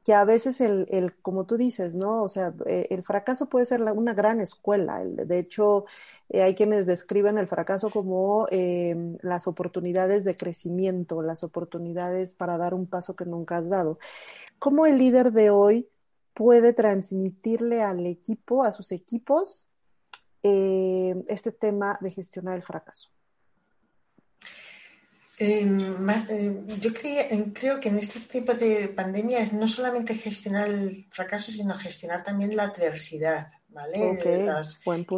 [0.04, 2.22] que a veces el, como tú dices, ¿no?
[2.22, 5.02] O sea, eh, el fracaso puede ser una gran escuela.
[5.04, 5.86] de hecho,
[6.28, 8.46] eh, hay quienes describen el fracaso como
[9.22, 13.98] las oportunidades de crecimiento, las oportunidades para dar un paso que nunca has dado.
[14.58, 15.88] ¿Cómo el líder de hoy
[16.34, 19.68] puede transmitirle al equipo, a sus equipos,
[20.42, 23.13] eh, este tema de gestionar el fracaso?
[25.36, 25.80] Em,
[26.28, 31.50] em, yo creo que en estos tiempos de pandemia es no solamente gestionar el fracaso,
[31.50, 34.18] sino gestionar también la adversidad, ¿vale?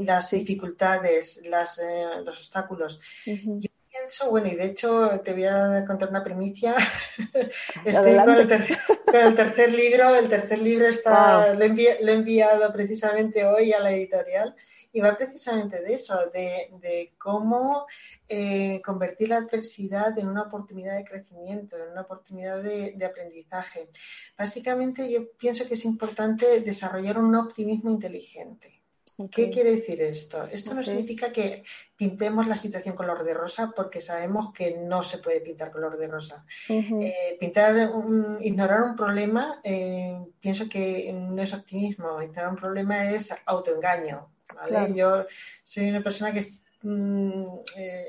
[0.02, 3.00] las, dificultades, eh, los obstáculos
[4.30, 6.74] bueno, y de hecho te voy a contar una primicia.
[7.84, 10.14] Estoy con el, tercer, libro.
[10.14, 14.54] El tercer libro está, lo, he enviado precisamente hoy a la editorial
[14.96, 17.84] y va precisamente de eso, de, cómo
[18.26, 23.90] eh, convertir la adversidad en una oportunidad de crecimiento, en una oportunidad de, aprendizaje.
[24.38, 28.82] Básicamente yo pienso que es importante desarrollar un optimismo inteligente.
[29.30, 30.44] ¿Qué quiere decir esto?
[30.44, 31.62] Esto no significa que
[31.94, 36.08] pintemos la situación color de rosa porque sabemos que no se puede pintar color de
[36.08, 36.46] rosa.
[36.70, 37.90] Eh, pintar,
[38.40, 42.22] ignorar un problema, eh, pienso que no es optimismo.
[42.22, 44.30] Ignorar un problema es autoengaño.
[44.94, 45.26] Yo
[45.64, 46.46] soy una persona que
[46.82, 47.44] mm,
[47.76, 48.04] eh,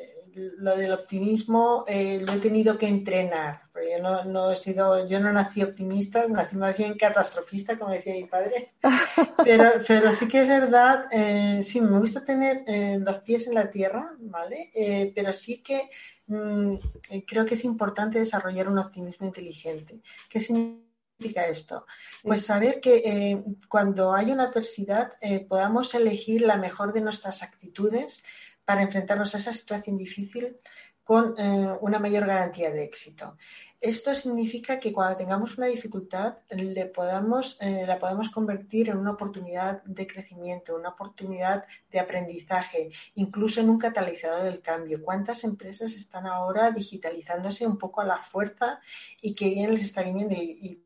[0.59, 5.31] lo del optimismo lo he tenido que entrenar yo no, no, he sido, yo no
[5.31, 8.73] nací optimista, nací más bien catastrofista, como decía mi padre.
[9.43, 13.53] Pero, pero sí que es verdad, eh, sí, me gusta tener eh, los pies en
[13.53, 14.71] la tierra, ¿vale?
[14.73, 15.89] Eh, pero sí que
[16.27, 16.75] mm,
[17.25, 20.01] creo que es importante desarrollar un optimismo inteligente.
[20.27, 20.86] ¿Qué significa
[21.19, 21.85] esto?
[22.23, 25.13] Pues saber que cuando hay una adversidad
[25.47, 28.23] podamos elegir la mejor de nuestras actitudes
[28.65, 30.57] para enfrentarnos a esa situación difícil
[31.03, 31.35] con
[31.81, 33.37] una mayor garantía de éxito.
[33.79, 39.11] Esto significa que cuando tengamos una dificultad le podamos, eh, la podemos convertir en una
[39.11, 45.03] oportunidad de crecimiento, una oportunidad de aprendizaje, incluso en un catalizador del cambio.
[45.03, 48.79] ¿Cuántas empresas están ahora digitalizándose un poco a la fuerza
[49.21, 50.33] y que bien les está viniendo?
[50.33, 50.83] y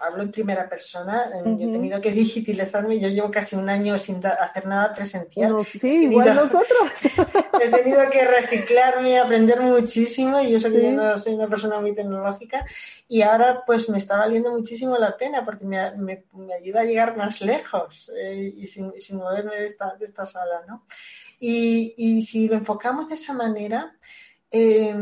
[0.00, 3.98] hablo en primera persona, eh, yo he tenido que digitalizarme, yo llevo casi un año
[3.98, 5.64] sin hacer nada presencial.
[5.64, 6.90] sí, igual nosotros.
[7.60, 11.94] he tenido que reciclarme, aprender muchísimo y eso que yo no soy una persona muy
[11.94, 12.64] tecnológica
[13.08, 17.16] y ahora pues me está valiendo muchísimo la pena porque me, me, ayuda a llegar
[17.16, 20.84] más lejos eh, y sin, sin, moverme de esta, de esta sala, ¿no?
[21.40, 23.96] Y, y si lo enfocamos de esa manera,
[24.50, 24.94] eh,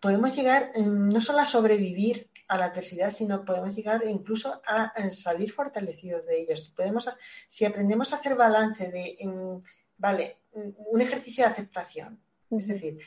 [0.00, 5.52] podemos llegar no solo a sobrevivir a la adversidad, sino podemos llegar incluso a, salir
[5.52, 6.64] fortalecidos de ellos.
[6.64, 7.08] Si, podemos,
[7.46, 9.16] si aprendemos a hacer balance de,
[9.96, 12.98] vale, un ejercicio de aceptación, es decir,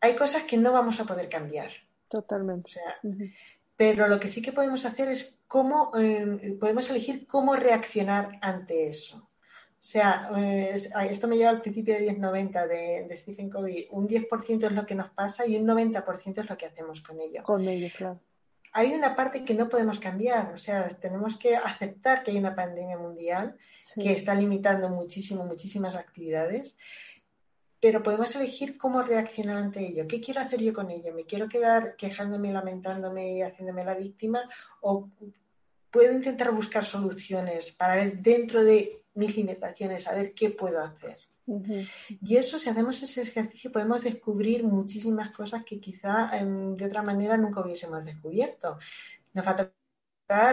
[0.00, 1.70] hay cosas que no vamos a poder cambiar.
[2.08, 2.66] Totalmente.
[2.66, 3.00] O sea,
[3.76, 8.88] pero lo que sí que podemos hacer es cómo, eh, podemos elegir cómo reaccionar ante
[8.88, 9.29] eso.
[9.80, 10.76] O sea, eh,
[11.10, 13.88] esto me lleva al principio de 1090 de, de Stephen Covey.
[13.90, 17.18] Un 10% es lo que nos pasa y un 90% es lo que hacemos con
[17.18, 17.42] ello.
[17.42, 18.20] Con ello, claro.
[18.72, 22.54] Hay una parte que no podemos cambiar, o sea, tenemos que aceptar que hay una
[22.54, 23.56] pandemia mundial
[23.96, 26.76] que está limitando muchísimo, muchísimas actividades
[27.80, 30.06] pero podemos elegir cómo reaccionar ante ello.
[30.06, 31.14] ¿Qué quiero hacer yo con ello?
[31.14, 34.40] ¿Me quiero quedar quejándome, lamentándome y haciéndome la víctima?
[34.82, 35.08] ¿O
[35.90, 41.18] puedo intentar buscar soluciones para ver dentro de mis limitaciones, a ver qué puedo hacer?
[42.22, 47.02] Y eso, si hacemos ese ejercicio, podemos descubrir muchísimas cosas que quizá em, de otra
[47.02, 48.78] manera nunca hubiésemos descubierto.
[49.32, 49.70] Nos va a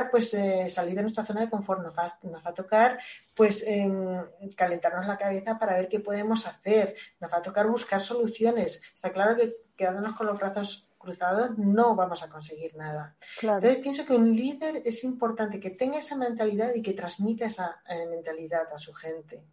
[0.09, 2.99] pues eh, salir de nuestra zona de confort, nos va, nos va a tocar
[3.35, 8.01] pues em, calentarnos la cabeza para ver qué podemos hacer, nos va a tocar buscar
[8.01, 8.81] soluciones.
[8.95, 13.15] Está claro que quedándonos con los brazos cruzados no vamos a conseguir nada.
[13.41, 17.81] Entonces pienso que un líder es importante que tenga esa mentalidad y que transmita esa
[17.87, 19.43] eh, mentalidad a su gente.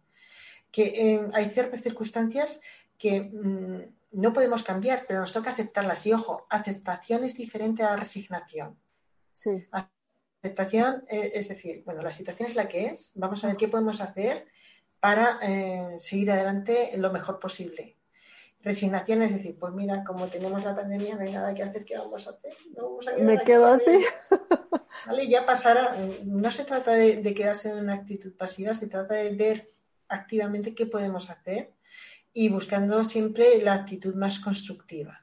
[0.71, 2.59] Que em, hay ciertas circunstancias
[2.97, 6.05] que mm, no podemos cambiar, pero nos toca aceptarlas.
[6.05, 8.77] Y ojo, aceptación es diferente a resignación.
[9.31, 9.67] Sí
[10.45, 13.67] aceptación, eh, es decir, bueno, la situación es la que es, vamos a ver qué
[13.67, 14.45] podemos hacer
[14.99, 17.94] para eh, seguir adelante lo mejor posible.
[18.65, 21.97] Resignación es decir, pues mira, como tenemos la pandemia, no hay nada que hacer, ¿qué
[21.97, 22.53] vamos a hacer?
[23.21, 24.03] Me quedo así.
[25.07, 25.95] Vale, ya pasará.
[26.25, 29.71] No se trata de, quedarse en una actitud pasiva, se trata de ver
[30.09, 31.73] activamente qué podemos hacer
[32.33, 35.21] y buscando siempre la actitud más constructiva.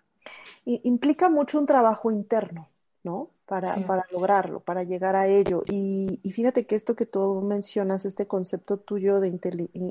[0.64, 2.70] implica mucho un trabajo interno,
[3.02, 3.32] ¿no?
[3.52, 5.62] para, para lograrlo, para llegar a ello.
[5.68, 9.36] Y, fíjate que esto que tú mencionas, este concepto tuyo de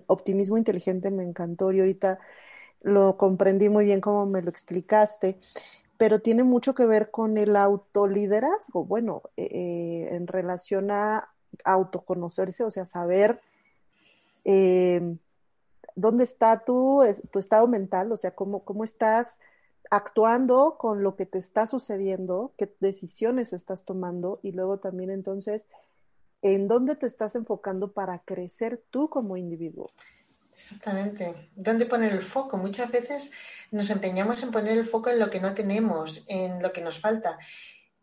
[0.08, 2.18] optimismo inteligente me encantó y ahorita
[2.82, 5.39] lo comprendí muy bien como me lo explicaste,
[5.98, 11.30] pero tiene mucho que ver con el autoliderazgo, bueno, eh, eh, en relación a
[11.63, 13.39] autoconocerse, o sea, saber
[14.46, 15.15] eh,
[15.96, 19.28] dónde está tu, tu estado mental, o sea, cómo, cómo estás
[19.91, 25.63] actuando con lo que te está sucediendo, qué decisiones estás tomando y luego también entonces
[26.41, 29.88] en dónde te estás enfocando para crecer tú como individuo.
[30.56, 31.50] Exactamente.
[31.56, 32.58] ¿Dónde poner el foco?
[32.58, 33.32] Muchas veces
[33.72, 37.00] nos empeñamos en poner el foco en lo que no tenemos, en lo que nos
[37.00, 37.38] falta.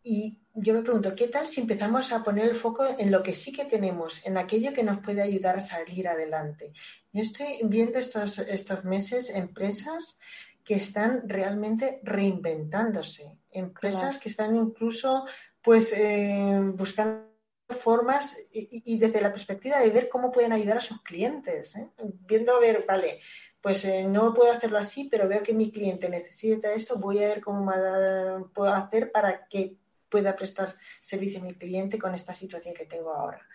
[0.03, 3.33] Y yo me pregunto, ¿qué tal si empezamos a poner el foco en lo que
[3.33, 6.73] sí que tenemos, en aquello que nos puede ayudar a salir adelante?
[7.13, 10.17] Yo estoy viendo estos, estos meses empresas
[10.63, 15.25] que están realmente reinventándose, empresas que están incluso
[15.61, 17.28] pues eh, buscando
[17.69, 21.87] formas y, desde la perspectiva de ver cómo pueden ayudar a sus clientes, ¿eh?
[22.27, 23.19] viendo a ver, vale,
[23.61, 27.27] pues eh, no puedo hacerlo así, pero veo que mi cliente necesita esto, voy a
[27.27, 27.71] ver cómo
[28.53, 29.75] puedo hacer para que
[30.09, 33.47] pueda prestar servicio a mi cliente con esta situación que tengo ahora.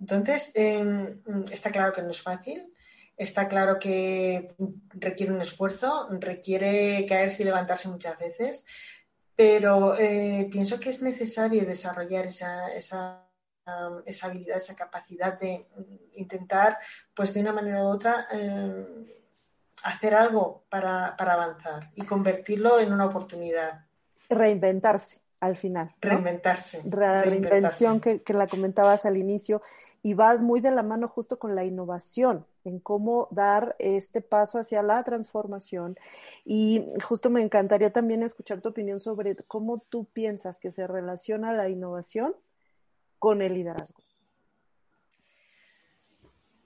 [0.00, 2.74] Entonces, em, está claro que no es fácil,
[3.16, 4.48] Está claro que
[4.92, 8.64] requiere un esfuerzo, requiere caerse y levantarse muchas veces,
[9.36, 13.23] pero eh, pienso que es necesario desarrollar esa, esa,
[14.04, 15.66] esa, habilidad, esa capacidad de
[16.14, 16.78] intentar,
[17.14, 19.22] pues de una manera u otra, eh,
[19.82, 23.84] hacer algo para, avanzar y convertirlo en una oportunidad.
[24.28, 25.94] Reinventarse al final.
[26.00, 26.82] Reinventarse.
[26.90, 29.62] La reinvención que, que la comentabas al inicio
[30.02, 34.58] y va muy de la mano justo con la innovación, en cómo dar este paso
[34.58, 35.96] hacia la transformación.
[36.44, 41.52] Y justo me encantaría también escuchar tu opinión sobre cómo tú piensas que se relaciona
[41.52, 42.36] la innovación
[43.24, 44.02] con el liderazgo.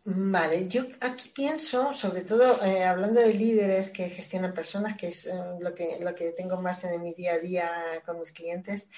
[0.04, 5.26] Vale, yo aquí pienso, sobre todo eh, hablando de líderes que gestionan personas, que es
[5.26, 8.90] eh, lo, que, lo que tengo más en mi día a día con mis clientes,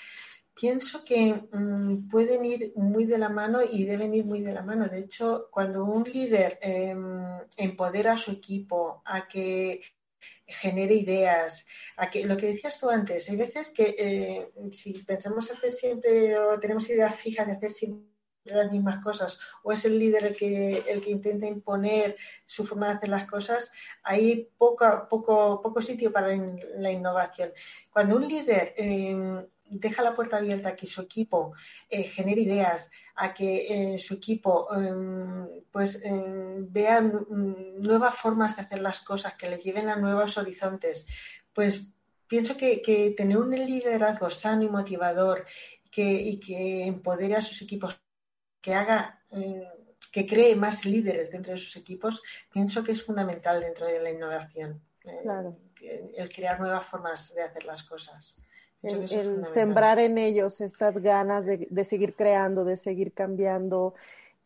[0.54, 4.62] pienso que mm, pueden ir muy de la mano y deben ir muy de la
[4.62, 4.88] mano.
[4.88, 9.82] De hecho, cuando un líder em, empodera a su equipo a que
[10.50, 15.50] genere ideas, a que lo que decías tú antes, hay veces que eh, si pensamos
[15.50, 18.10] hacer siempre o tenemos ideas fijas de hacer siempre
[18.44, 22.88] las mismas cosas o es el líder el que, el que intenta imponer su forma
[22.88, 26.28] de hacer las cosas, hay poco, poco, poco sitio para
[26.78, 27.52] la innovación.
[27.90, 31.54] Cuando un líder em, deja la puerta abierta a que su equipo
[31.88, 38.62] eh, genere ideas, a que eh, su equipo em, pues em, vea nuevas formas de
[38.62, 41.06] hacer las cosas, que le lleven a nuevos horizontes,
[41.52, 41.88] pues
[42.26, 45.44] pienso que, tener un liderazgo sano y motivador
[45.96, 48.00] y que empodere a sus equipos,
[48.60, 49.62] que haga em,
[50.10, 52.22] que cree más líderes dentro de sus equipos,
[52.52, 54.82] pienso que es fundamental dentro de la innovación.
[55.04, 58.36] Eh, el crear nuevas formas de hacer las cosas.
[58.82, 63.94] El, sembrar en ellos estas ganas de, de seguir creando, de seguir cambiando,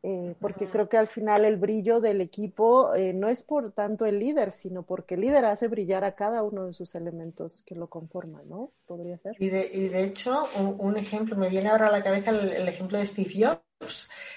[0.06, 4.04] eh, porque creo que al final el brillo del equipo eh, no es por tanto
[4.04, 7.74] el líder, sino porque el líder hace brillar a cada uno de sus elementos que
[7.74, 8.70] lo conforman, ¿no?
[8.86, 9.34] Podría ser.
[9.38, 12.98] Y de, y de hecho, un, ejemplo, me viene ahora a la cabeza el, ejemplo
[12.98, 13.62] de Steve Jobs,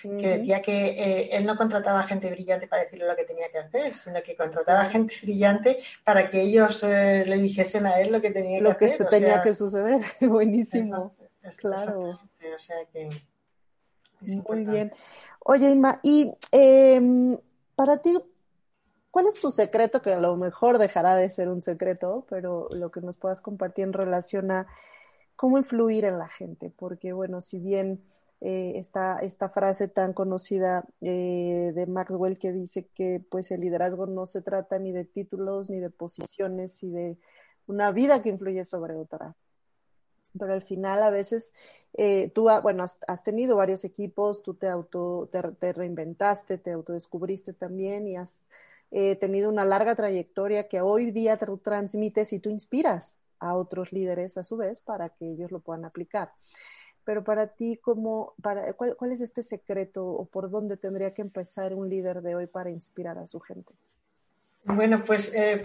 [0.01, 3.59] que decía que eh, él no contrataba gente brillante para decirle lo que tenía que
[3.59, 8.31] hacer, sino que contrataba gente brillante para que ellos le dijesen a él lo que
[8.31, 8.99] tenía que hacer.
[8.99, 11.15] Lo que tenía que suceder, buenísimo.
[11.57, 12.19] claro.
[12.55, 13.09] O sea que...
[14.21, 14.91] Muy bien.
[15.49, 17.37] Oye, Inma, y em,
[17.75, 18.17] para ti,
[19.11, 20.01] ¿cuál es tu secreto?
[20.01, 23.85] Que a lo mejor dejará de ser un secreto, pero lo que nos puedas compartir
[23.85, 24.67] en relación a
[25.35, 28.03] cómo influir en la gente, porque bueno, si bien
[28.39, 34.05] eh, esta, esta frase tan conocida eh, de Maxwell que dice que pues el liderazgo
[34.05, 37.17] no se trata ni de títulos ni de posiciones, y de
[37.65, 39.35] una vida que influye sobre otra
[40.39, 41.51] pero al final a veces
[41.93, 48.07] eh, tú, bueno, has, tenido varios equipos, tú te auto, te, reinventaste, te autodescubriste también
[48.07, 48.43] y has
[49.19, 54.37] tenido una larga trayectoria que hoy día tú transmites y tú inspiras a otros líderes
[54.37, 56.33] a su vez para que ellos lo puedan aplicar.
[57.07, 61.21] Pero para ti, ¿cómo, para, cuál, ¿cuál es este secreto o por dónde tendría que
[61.21, 63.71] empezar un líder de hoy para inspirar a su gente?
[64.65, 65.63] Bueno, pues eh,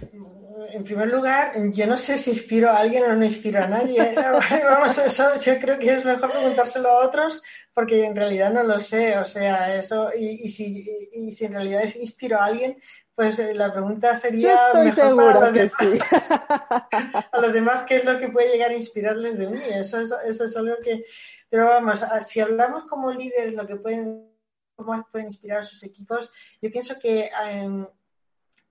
[0.72, 4.14] en primer lugar, yo no sé si inspiro a alguien o no inspiro a nadie.
[4.70, 7.42] Vamos, eso yo creo que es mejor preguntárselo a otros
[7.74, 9.18] porque en realidad no lo sé.
[9.18, 12.76] O sea, eso, y, si, y si en realidad inspiro a alguien,
[13.14, 16.30] pues eh, la pregunta sería mejor para los demás.
[17.32, 19.60] a los demás, ¿qué es lo que puede llegar a inspirarles de mí?
[19.70, 21.04] Eso es, eso es algo que.
[21.48, 24.30] Pero vamos, si hablamos como líderes, lo que pueden,
[24.74, 27.30] cómo pueden inspirar a sus equipos, yo pienso que.
[27.46, 27.86] Em,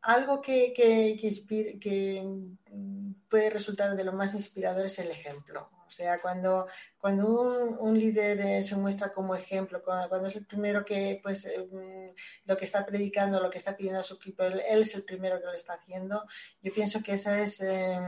[0.02, 5.70] algo que, que, mm, puede resultar de lo más inspirador es el ejemplo.
[5.92, 6.68] O sea, cuando,
[6.98, 7.28] cuando
[7.82, 12.16] un, líder eh, se muestra como ejemplo, cuando, es el primero que, pues, eh,
[12.46, 15.38] lo que está predicando, lo que está pidiendo a su equipo, él, es el primero
[15.42, 16.26] que lo está haciendo,
[16.62, 18.04] yo pienso que esa es em,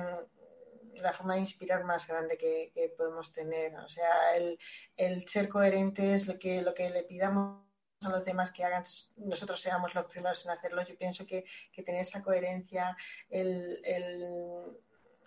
[0.96, 3.76] la forma de inspirar más grande que, podemos tener.
[3.76, 4.58] O sea, el,
[4.96, 7.66] el, ser coherente es lo que, lo que le pidamos
[8.06, 8.84] a los demás que hagan,
[9.18, 10.84] nosotros seamos los primeros en hacerlo.
[10.84, 11.44] Yo pienso que,
[11.86, 12.96] tener esa coherencia,
[13.30, 13.82] el,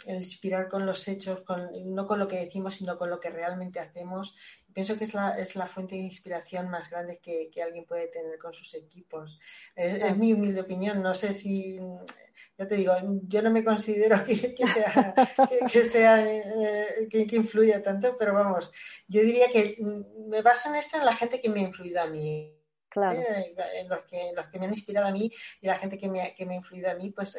[0.07, 1.43] inspirar con los hechos,
[1.87, 4.35] no con lo que decimos, sino con lo que realmente hacemos,
[4.73, 8.39] pienso que es la, es la fuente de inspiración más grande que, alguien puede tener
[8.39, 9.39] con sus equipos.
[9.75, 11.81] Es, mi humilde opinión, no sé si,
[12.59, 12.93] ya te digo,
[13.27, 14.35] yo no me considero que,
[14.67, 15.15] sea,
[15.73, 18.73] que, sea eh, que, influya tanto, pero vamos,
[19.09, 19.77] yo diría que
[20.29, 22.56] me baso en esto en la gente que me ha influido a mí.
[22.97, 23.21] Claro.
[23.21, 23.55] Eh,
[23.91, 25.31] los, que, los que me han inspirado a mí
[25.61, 27.39] y la gente que me, que me ha influido a mí, pues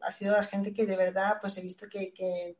[0.00, 2.56] ha sido la gente que de verdad pues he visto que, que,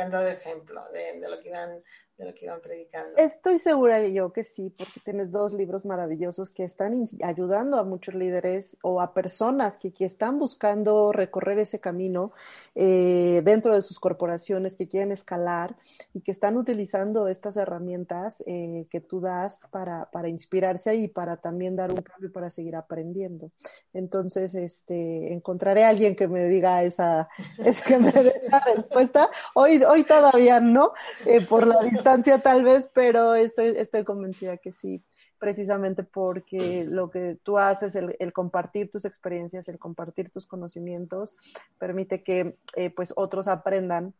[0.00, 1.82] han dado ejemplo de, de, lo que iban
[2.16, 3.16] de lo que iban predicando.
[3.16, 8.14] Estoy segura yo que sí, porque tienes dos libros maravillosos que están ayudando a muchos
[8.14, 12.32] líderes o a personas que, están buscando recorrer ese camino
[12.74, 15.76] eh, dentro de sus corporaciones, que quieren escalar
[16.12, 21.38] y que están utilizando estas herramientas eh, que tú das para, para inspirarse y para
[21.38, 23.50] también dar un cambio para seguir aprendiendo.
[23.94, 29.30] Entonces, este, encontraré a alguien que me diga esa, es que me dé esa respuesta.
[29.54, 30.92] Hoy, hoy todavía no,
[31.24, 35.02] eh, por la tal vez, pero estoy, estoy convencida que sí,
[35.38, 41.34] precisamente porque lo que tú haces, el, el compartir tus experiencias, el compartir tus conocimientos,
[41.78, 44.14] permite que eh, pues otros aprendan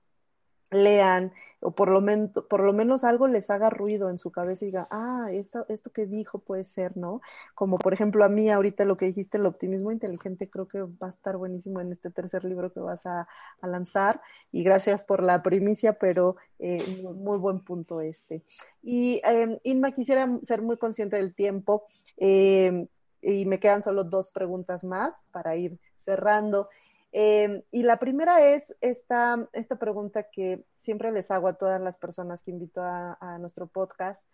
[0.74, 1.32] lean
[1.64, 4.68] o por lo, menos por lo menos algo les haga ruido en su cabeza y
[4.68, 7.22] diga, ah, esto, esto que dijo puede ser, ¿no?
[7.54, 11.06] Como por ejemplo a mí ahorita lo que dijiste, el optimismo inteligente, creo que va
[11.06, 13.26] a estar buenísimo en este tercer libro que vas a,
[13.62, 14.20] lanzar
[14.52, 18.42] y gracias por la primicia, pero eh, muy, buen punto este.
[18.82, 21.84] Y eh, Inma, quisiera ser muy consciente del tiempo
[22.18, 22.88] em,
[23.22, 26.68] y me quedan solo dos preguntas más para ir cerrando.
[27.16, 31.96] Em, y la primera es esta, esta pregunta que siempre les hago a todas las
[31.96, 34.26] personas que invito a, nuestro podcast,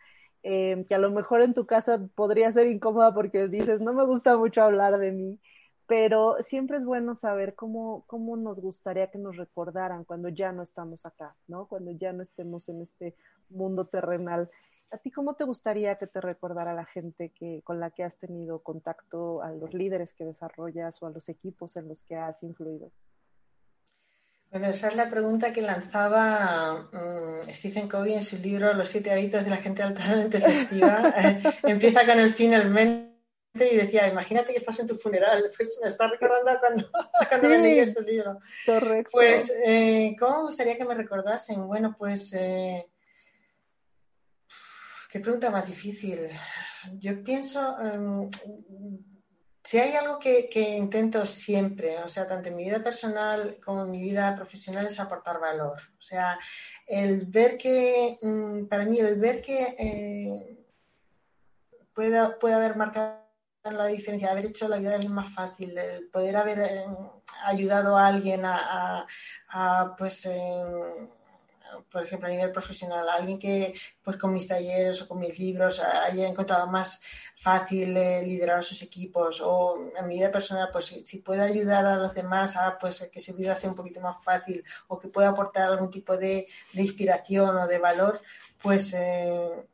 [0.42, 4.06] em, que a lo mejor en tu caso podría ser incómoda porque dices, no me
[4.06, 5.38] gusta mucho hablar de mí,
[5.86, 10.62] pero siempre es bueno saber cómo, cómo nos gustaría que nos recordaran cuando ya no
[10.62, 11.66] estamos acá, ¿no?
[11.66, 13.14] Cuando ya no estemos en este
[13.50, 14.48] mundo terrenal.
[14.92, 18.16] ¿A ti cómo te gustaría que te recordara la gente que, con la que has
[18.18, 22.42] tenido contacto, a los líderes que desarrollas o a los equipos en los que has
[22.42, 22.90] influido?
[24.50, 29.12] Bueno, esa es la pregunta que lanzaba mm, Stephen Covey en su libro Los siete
[29.12, 31.14] hábitos de la gente altamente efectiva.
[31.62, 33.10] Empieza con el fin, el men
[33.54, 36.90] y decía, imagínate que estás en tu funeral, pues me está recordando cuando,
[37.28, 38.38] cuando me leí ese libro.
[38.64, 39.10] Correcto.
[39.12, 41.66] Pues, eh, ¿cómo me gustaría que me recordasen?
[41.66, 42.88] Bueno, pues, eh,
[45.10, 46.28] qué pregunta más difícil.
[46.98, 48.30] Yo pienso, em,
[49.62, 53.90] si hay algo que, intento siempre, o sea, tanto en mi vida personal como en
[53.90, 55.80] mi vida profesional, es aportar valor.
[55.98, 56.38] O sea,
[56.86, 60.66] el ver que, mm, para mí, el ver que eh,
[61.94, 62.16] puede,
[62.54, 63.20] haber marcado
[63.64, 66.84] la diferencia, haber hecho la vida de más fácil, el poder haber eh,
[67.44, 69.06] ayudado a alguien a,
[69.98, 70.26] pues,
[71.90, 75.80] por ejemplo, a nivel profesional, alguien que pues con mis talleres o con mis libros
[75.80, 77.00] haya encontrado más
[77.36, 81.86] fácil eh, liderar a sus equipos o en mi vida personal, pues si, puede ayudar
[81.86, 85.08] a los demás a pues que su vida sea un poquito más fácil o que
[85.08, 88.20] pueda aportar algún tipo de, inspiración o de valor,
[88.62, 89.66] pues eh,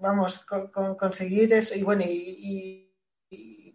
[0.00, 1.74] vamos, con, conseguir eso.
[1.74, 2.85] Y bueno, y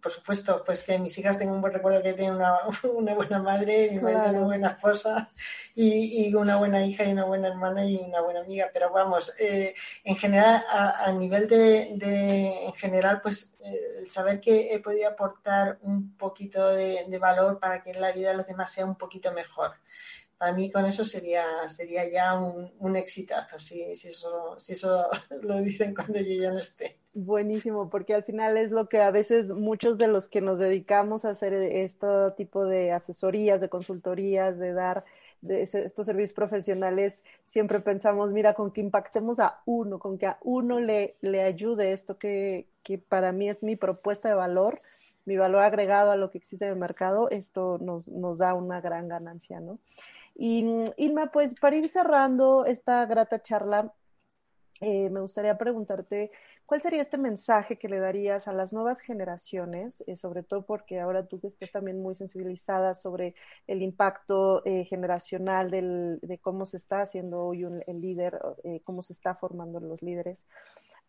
[0.02, 2.58] por supuesto, pues que mis hijas tengan un buen recuerdo que tienen una,
[2.94, 5.30] una buena madre, mi madre una buena esposa
[5.74, 8.70] y, y, una buena hija y una buena hermana y una buena amiga.
[8.72, 9.74] Pero vamos, eh,
[10.04, 15.08] en general, a, nivel de, de, en general, pues eh, el saber que he podido
[15.08, 18.96] aportar un poquito de, de valor para que la vida de los demás sea un
[18.96, 19.72] poquito mejor
[20.42, 25.06] para mí con eso sería, sería ya un, un exitazo, si, si, eso, si eso
[25.42, 26.98] lo dicen cuando yo ya no esté.
[27.14, 31.24] Buenísimo, porque al final es lo que a veces muchos de los que nos dedicamos
[31.24, 35.04] a hacer este tipo de asesorías, de consultorías, de dar
[35.42, 40.38] de estos servicios profesionales, siempre pensamos, mira, con que impactemos a uno, con que a
[40.42, 44.82] uno le, le ayude esto que, que para mí es mi propuesta de valor,
[45.24, 48.80] mi valor agregado a lo que existe en el mercado, esto nos, nos da una
[48.80, 49.78] gran ganancia, ¿no?
[50.34, 50.64] Y
[50.96, 53.94] Irma, pues para ir cerrando esta grata charla,
[54.84, 56.32] eh, me gustaría preguntarte,
[56.66, 60.98] ¿cuál sería este mensaje que le darías a las nuevas generaciones, eh, sobre todo porque
[60.98, 63.36] ahora tú que estás también muy sensibilizada sobre
[63.68, 68.40] el impacto eh, generacional del, de cómo se está haciendo hoy un, el líder,
[68.82, 70.46] cómo se está formando los líderes?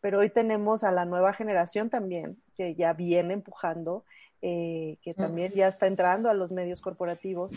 [0.02, 4.06] Pero hoy tenemos a la nueva generación también, que ya viene empujando,
[4.42, 7.54] que también ya está entrando a los medios corporativos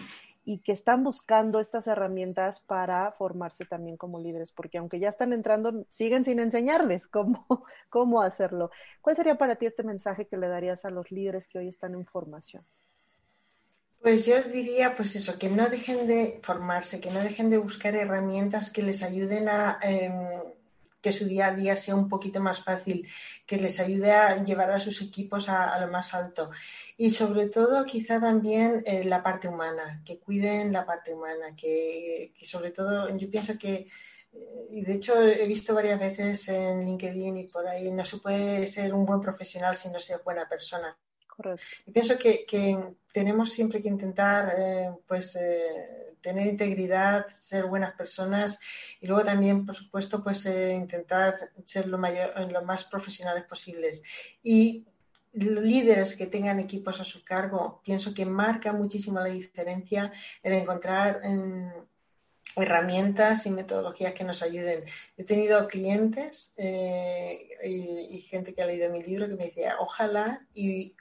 [0.49, 5.33] y que están buscando estas herramientas para formarse también como líderes, porque aunque ya están
[5.33, 7.45] entrando, siguen sin enseñarles cómo,
[7.91, 8.71] cómo hacerlo.
[9.03, 11.95] ¿Cuál sería para ti este mensaje que le darías a los líderes que hoy están
[11.95, 12.65] en formación?
[14.01, 17.97] Pues yo diría, pues eso, que no dejen de formarse, que no dejen de buscar
[17.97, 20.15] herramientas que les ayuden a, em,
[21.07, 23.09] que su día a día sea un poquito más fácil,
[23.47, 26.51] que les ayude a llevar a sus equipos a, lo más alto.
[26.97, 32.35] Y sobre todo, quizá también eh, la parte humana, que cuiden la parte humana, que,
[32.43, 33.87] sobre todo yo pienso que
[34.33, 38.17] eh, y de hecho he visto varias veces en LinkedIn y por ahí, no se
[38.17, 40.99] puede ser un buen profesional si no se es buena persona.
[41.87, 42.45] Y pienso que,
[43.13, 45.39] tenemos siempre que intentar eh, pues
[46.27, 48.59] tener integridad, ser buenas personas
[49.01, 54.03] y luego también, por supuesto, pues eh, intentar ser lo, mayor, lo más profesionales posibles.
[54.43, 54.85] Y
[55.35, 60.11] líderes que tengan equipos a su cargo, pienso que marca muchísimo la diferencia
[60.43, 61.21] en encontrar
[62.57, 64.83] herramientas y metodologías que nos ayuden.
[65.17, 69.77] He tenido clientes eh, y, y, gente que ha leído mi libro que me decía,
[69.79, 70.97] ojalá y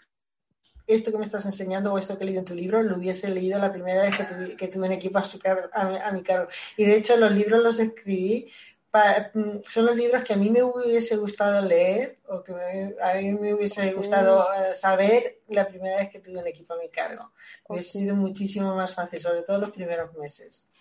[0.87, 3.29] esto que me estás enseñando o esto que he leído en tu libro lo hubiese
[3.29, 4.15] leído la primera vez
[4.57, 6.47] que, tuve, un equipo a, mi cargo.
[6.77, 8.51] Y de hecho los libros los escribí,
[8.93, 12.53] mm, son los libros que a mí me hubiese gustado leer o que
[13.01, 16.77] a mí me hubiese gustado eh, saber la primera vez que tuve un equipo a
[16.77, 17.31] mi cargo.
[17.67, 20.71] Hubiese sido muchísimo más fácil, sobre todo los primeros meses.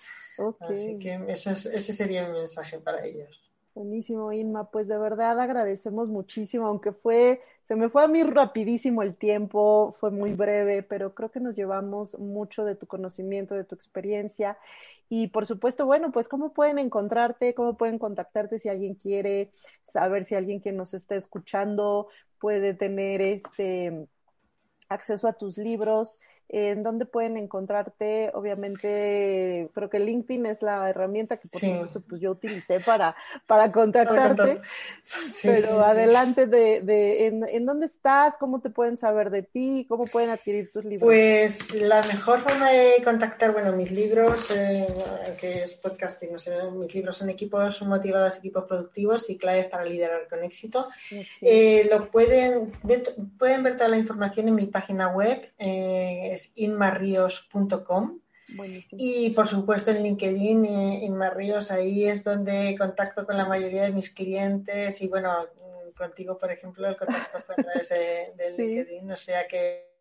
[0.61, 3.41] Así que eso ese sería mi mensaje para ellos.
[3.75, 4.71] Buenísimo, Inma.
[4.71, 9.97] Pues de verdad agradecemos muchísimo, aunque fue, se me fue a mí rapidísimo el tiempo,
[9.99, 14.59] fue muy breve, pero creo que nos llevamos mucho de tu conocimiento, de tu experiencia.
[15.09, 19.51] Y por supuesto, bueno, pues cómo pueden encontrarte, cómo pueden contactarte si alguien quiere
[19.85, 22.09] saber si alguien que nos está escuchando
[22.39, 24.09] puede tener este
[24.91, 28.31] acceso a tus libros en dónde pueden encontrarte.
[28.35, 33.17] Obviamente, creo que LinkedIn es la herramienta que por supuesto pues yo utilicé para,
[33.47, 34.61] para contactarte.
[35.43, 40.07] pero adelante de, de en, en, dónde estás, cómo te pueden saber de ti, cómo
[40.07, 41.07] pueden adquirir tus libros.
[41.07, 44.87] Pues la mejor forma de contactar, bueno, mis libros, eh,
[45.41, 49.85] que es podcasting, no sé, mis libros son equipos motivados, equipos productivos y claves para
[49.85, 50.89] liderar con éxito.
[51.41, 52.71] Eh, lo pueden,
[53.39, 55.53] pueden ver toda la información en mi página web.
[55.59, 58.21] Eh, es inmarrios.com.
[58.93, 63.93] Y por supuesto en LinkedIn, eh, Inmarrios, ahí es donde contacto con la mayoría de
[63.93, 65.49] mis clientes y bueno,
[65.97, 69.94] contigo, por ejemplo, el contacto fue a través de, LinkedIn, o sea que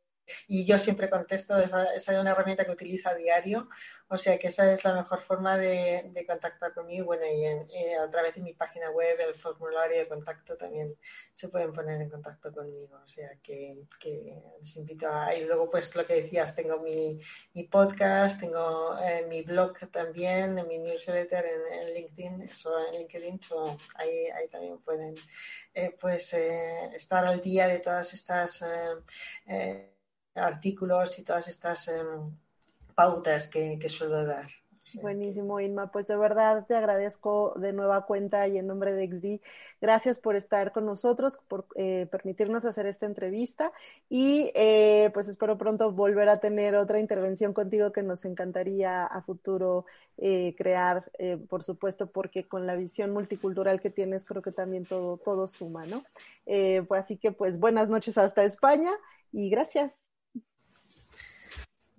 [0.47, 3.67] y yo siempre contesto, esa, esa, es una herramienta que utilizo a diario,
[4.07, 7.05] o sea que esa es la mejor forma de, de contactar conmigo.
[7.07, 10.95] Bueno, y, eh, a través de mi página web, el formulario de contacto también
[11.31, 15.35] se pueden poner en contacto conmigo, o sea que, que les invito a...
[15.35, 17.19] Y luego, pues lo que decías, tengo mi,
[17.53, 23.39] mi podcast, tengo eh, mi blog también, mi newsletter en, LinkedIn, eso en LinkedIn,
[23.95, 25.15] ahí, ahí también pueden
[25.73, 28.63] eh, pues estar al día de todas estas
[30.35, 32.35] artículos y todas estas em,
[32.95, 34.47] pautas que, suelo dar.
[35.01, 35.91] Buenísimo, Inma.
[35.91, 39.41] Pues de verdad te agradezco de nueva cuenta y en nombre de XD.
[39.81, 43.71] Gracias por estar con nosotros, por eh, permitirnos hacer esta entrevista
[44.09, 49.21] y eh, pues espero pronto volver a tener otra intervención contigo que nos encantaría a
[49.21, 49.85] futuro
[50.17, 51.09] eh, crear,
[51.49, 55.85] por supuesto, porque con la visión multicultural que tienes creo que también todo, todo suma,
[55.85, 56.03] ¿no?
[56.45, 58.91] pues así que pues buenas noches hasta España
[59.31, 60.12] y gracias.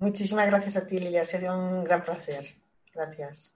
[0.04, 1.22] Muchísimas gracias a ti, Lilia.
[1.22, 2.44] Ha sido un gran placer.
[2.92, 3.53] Gracias.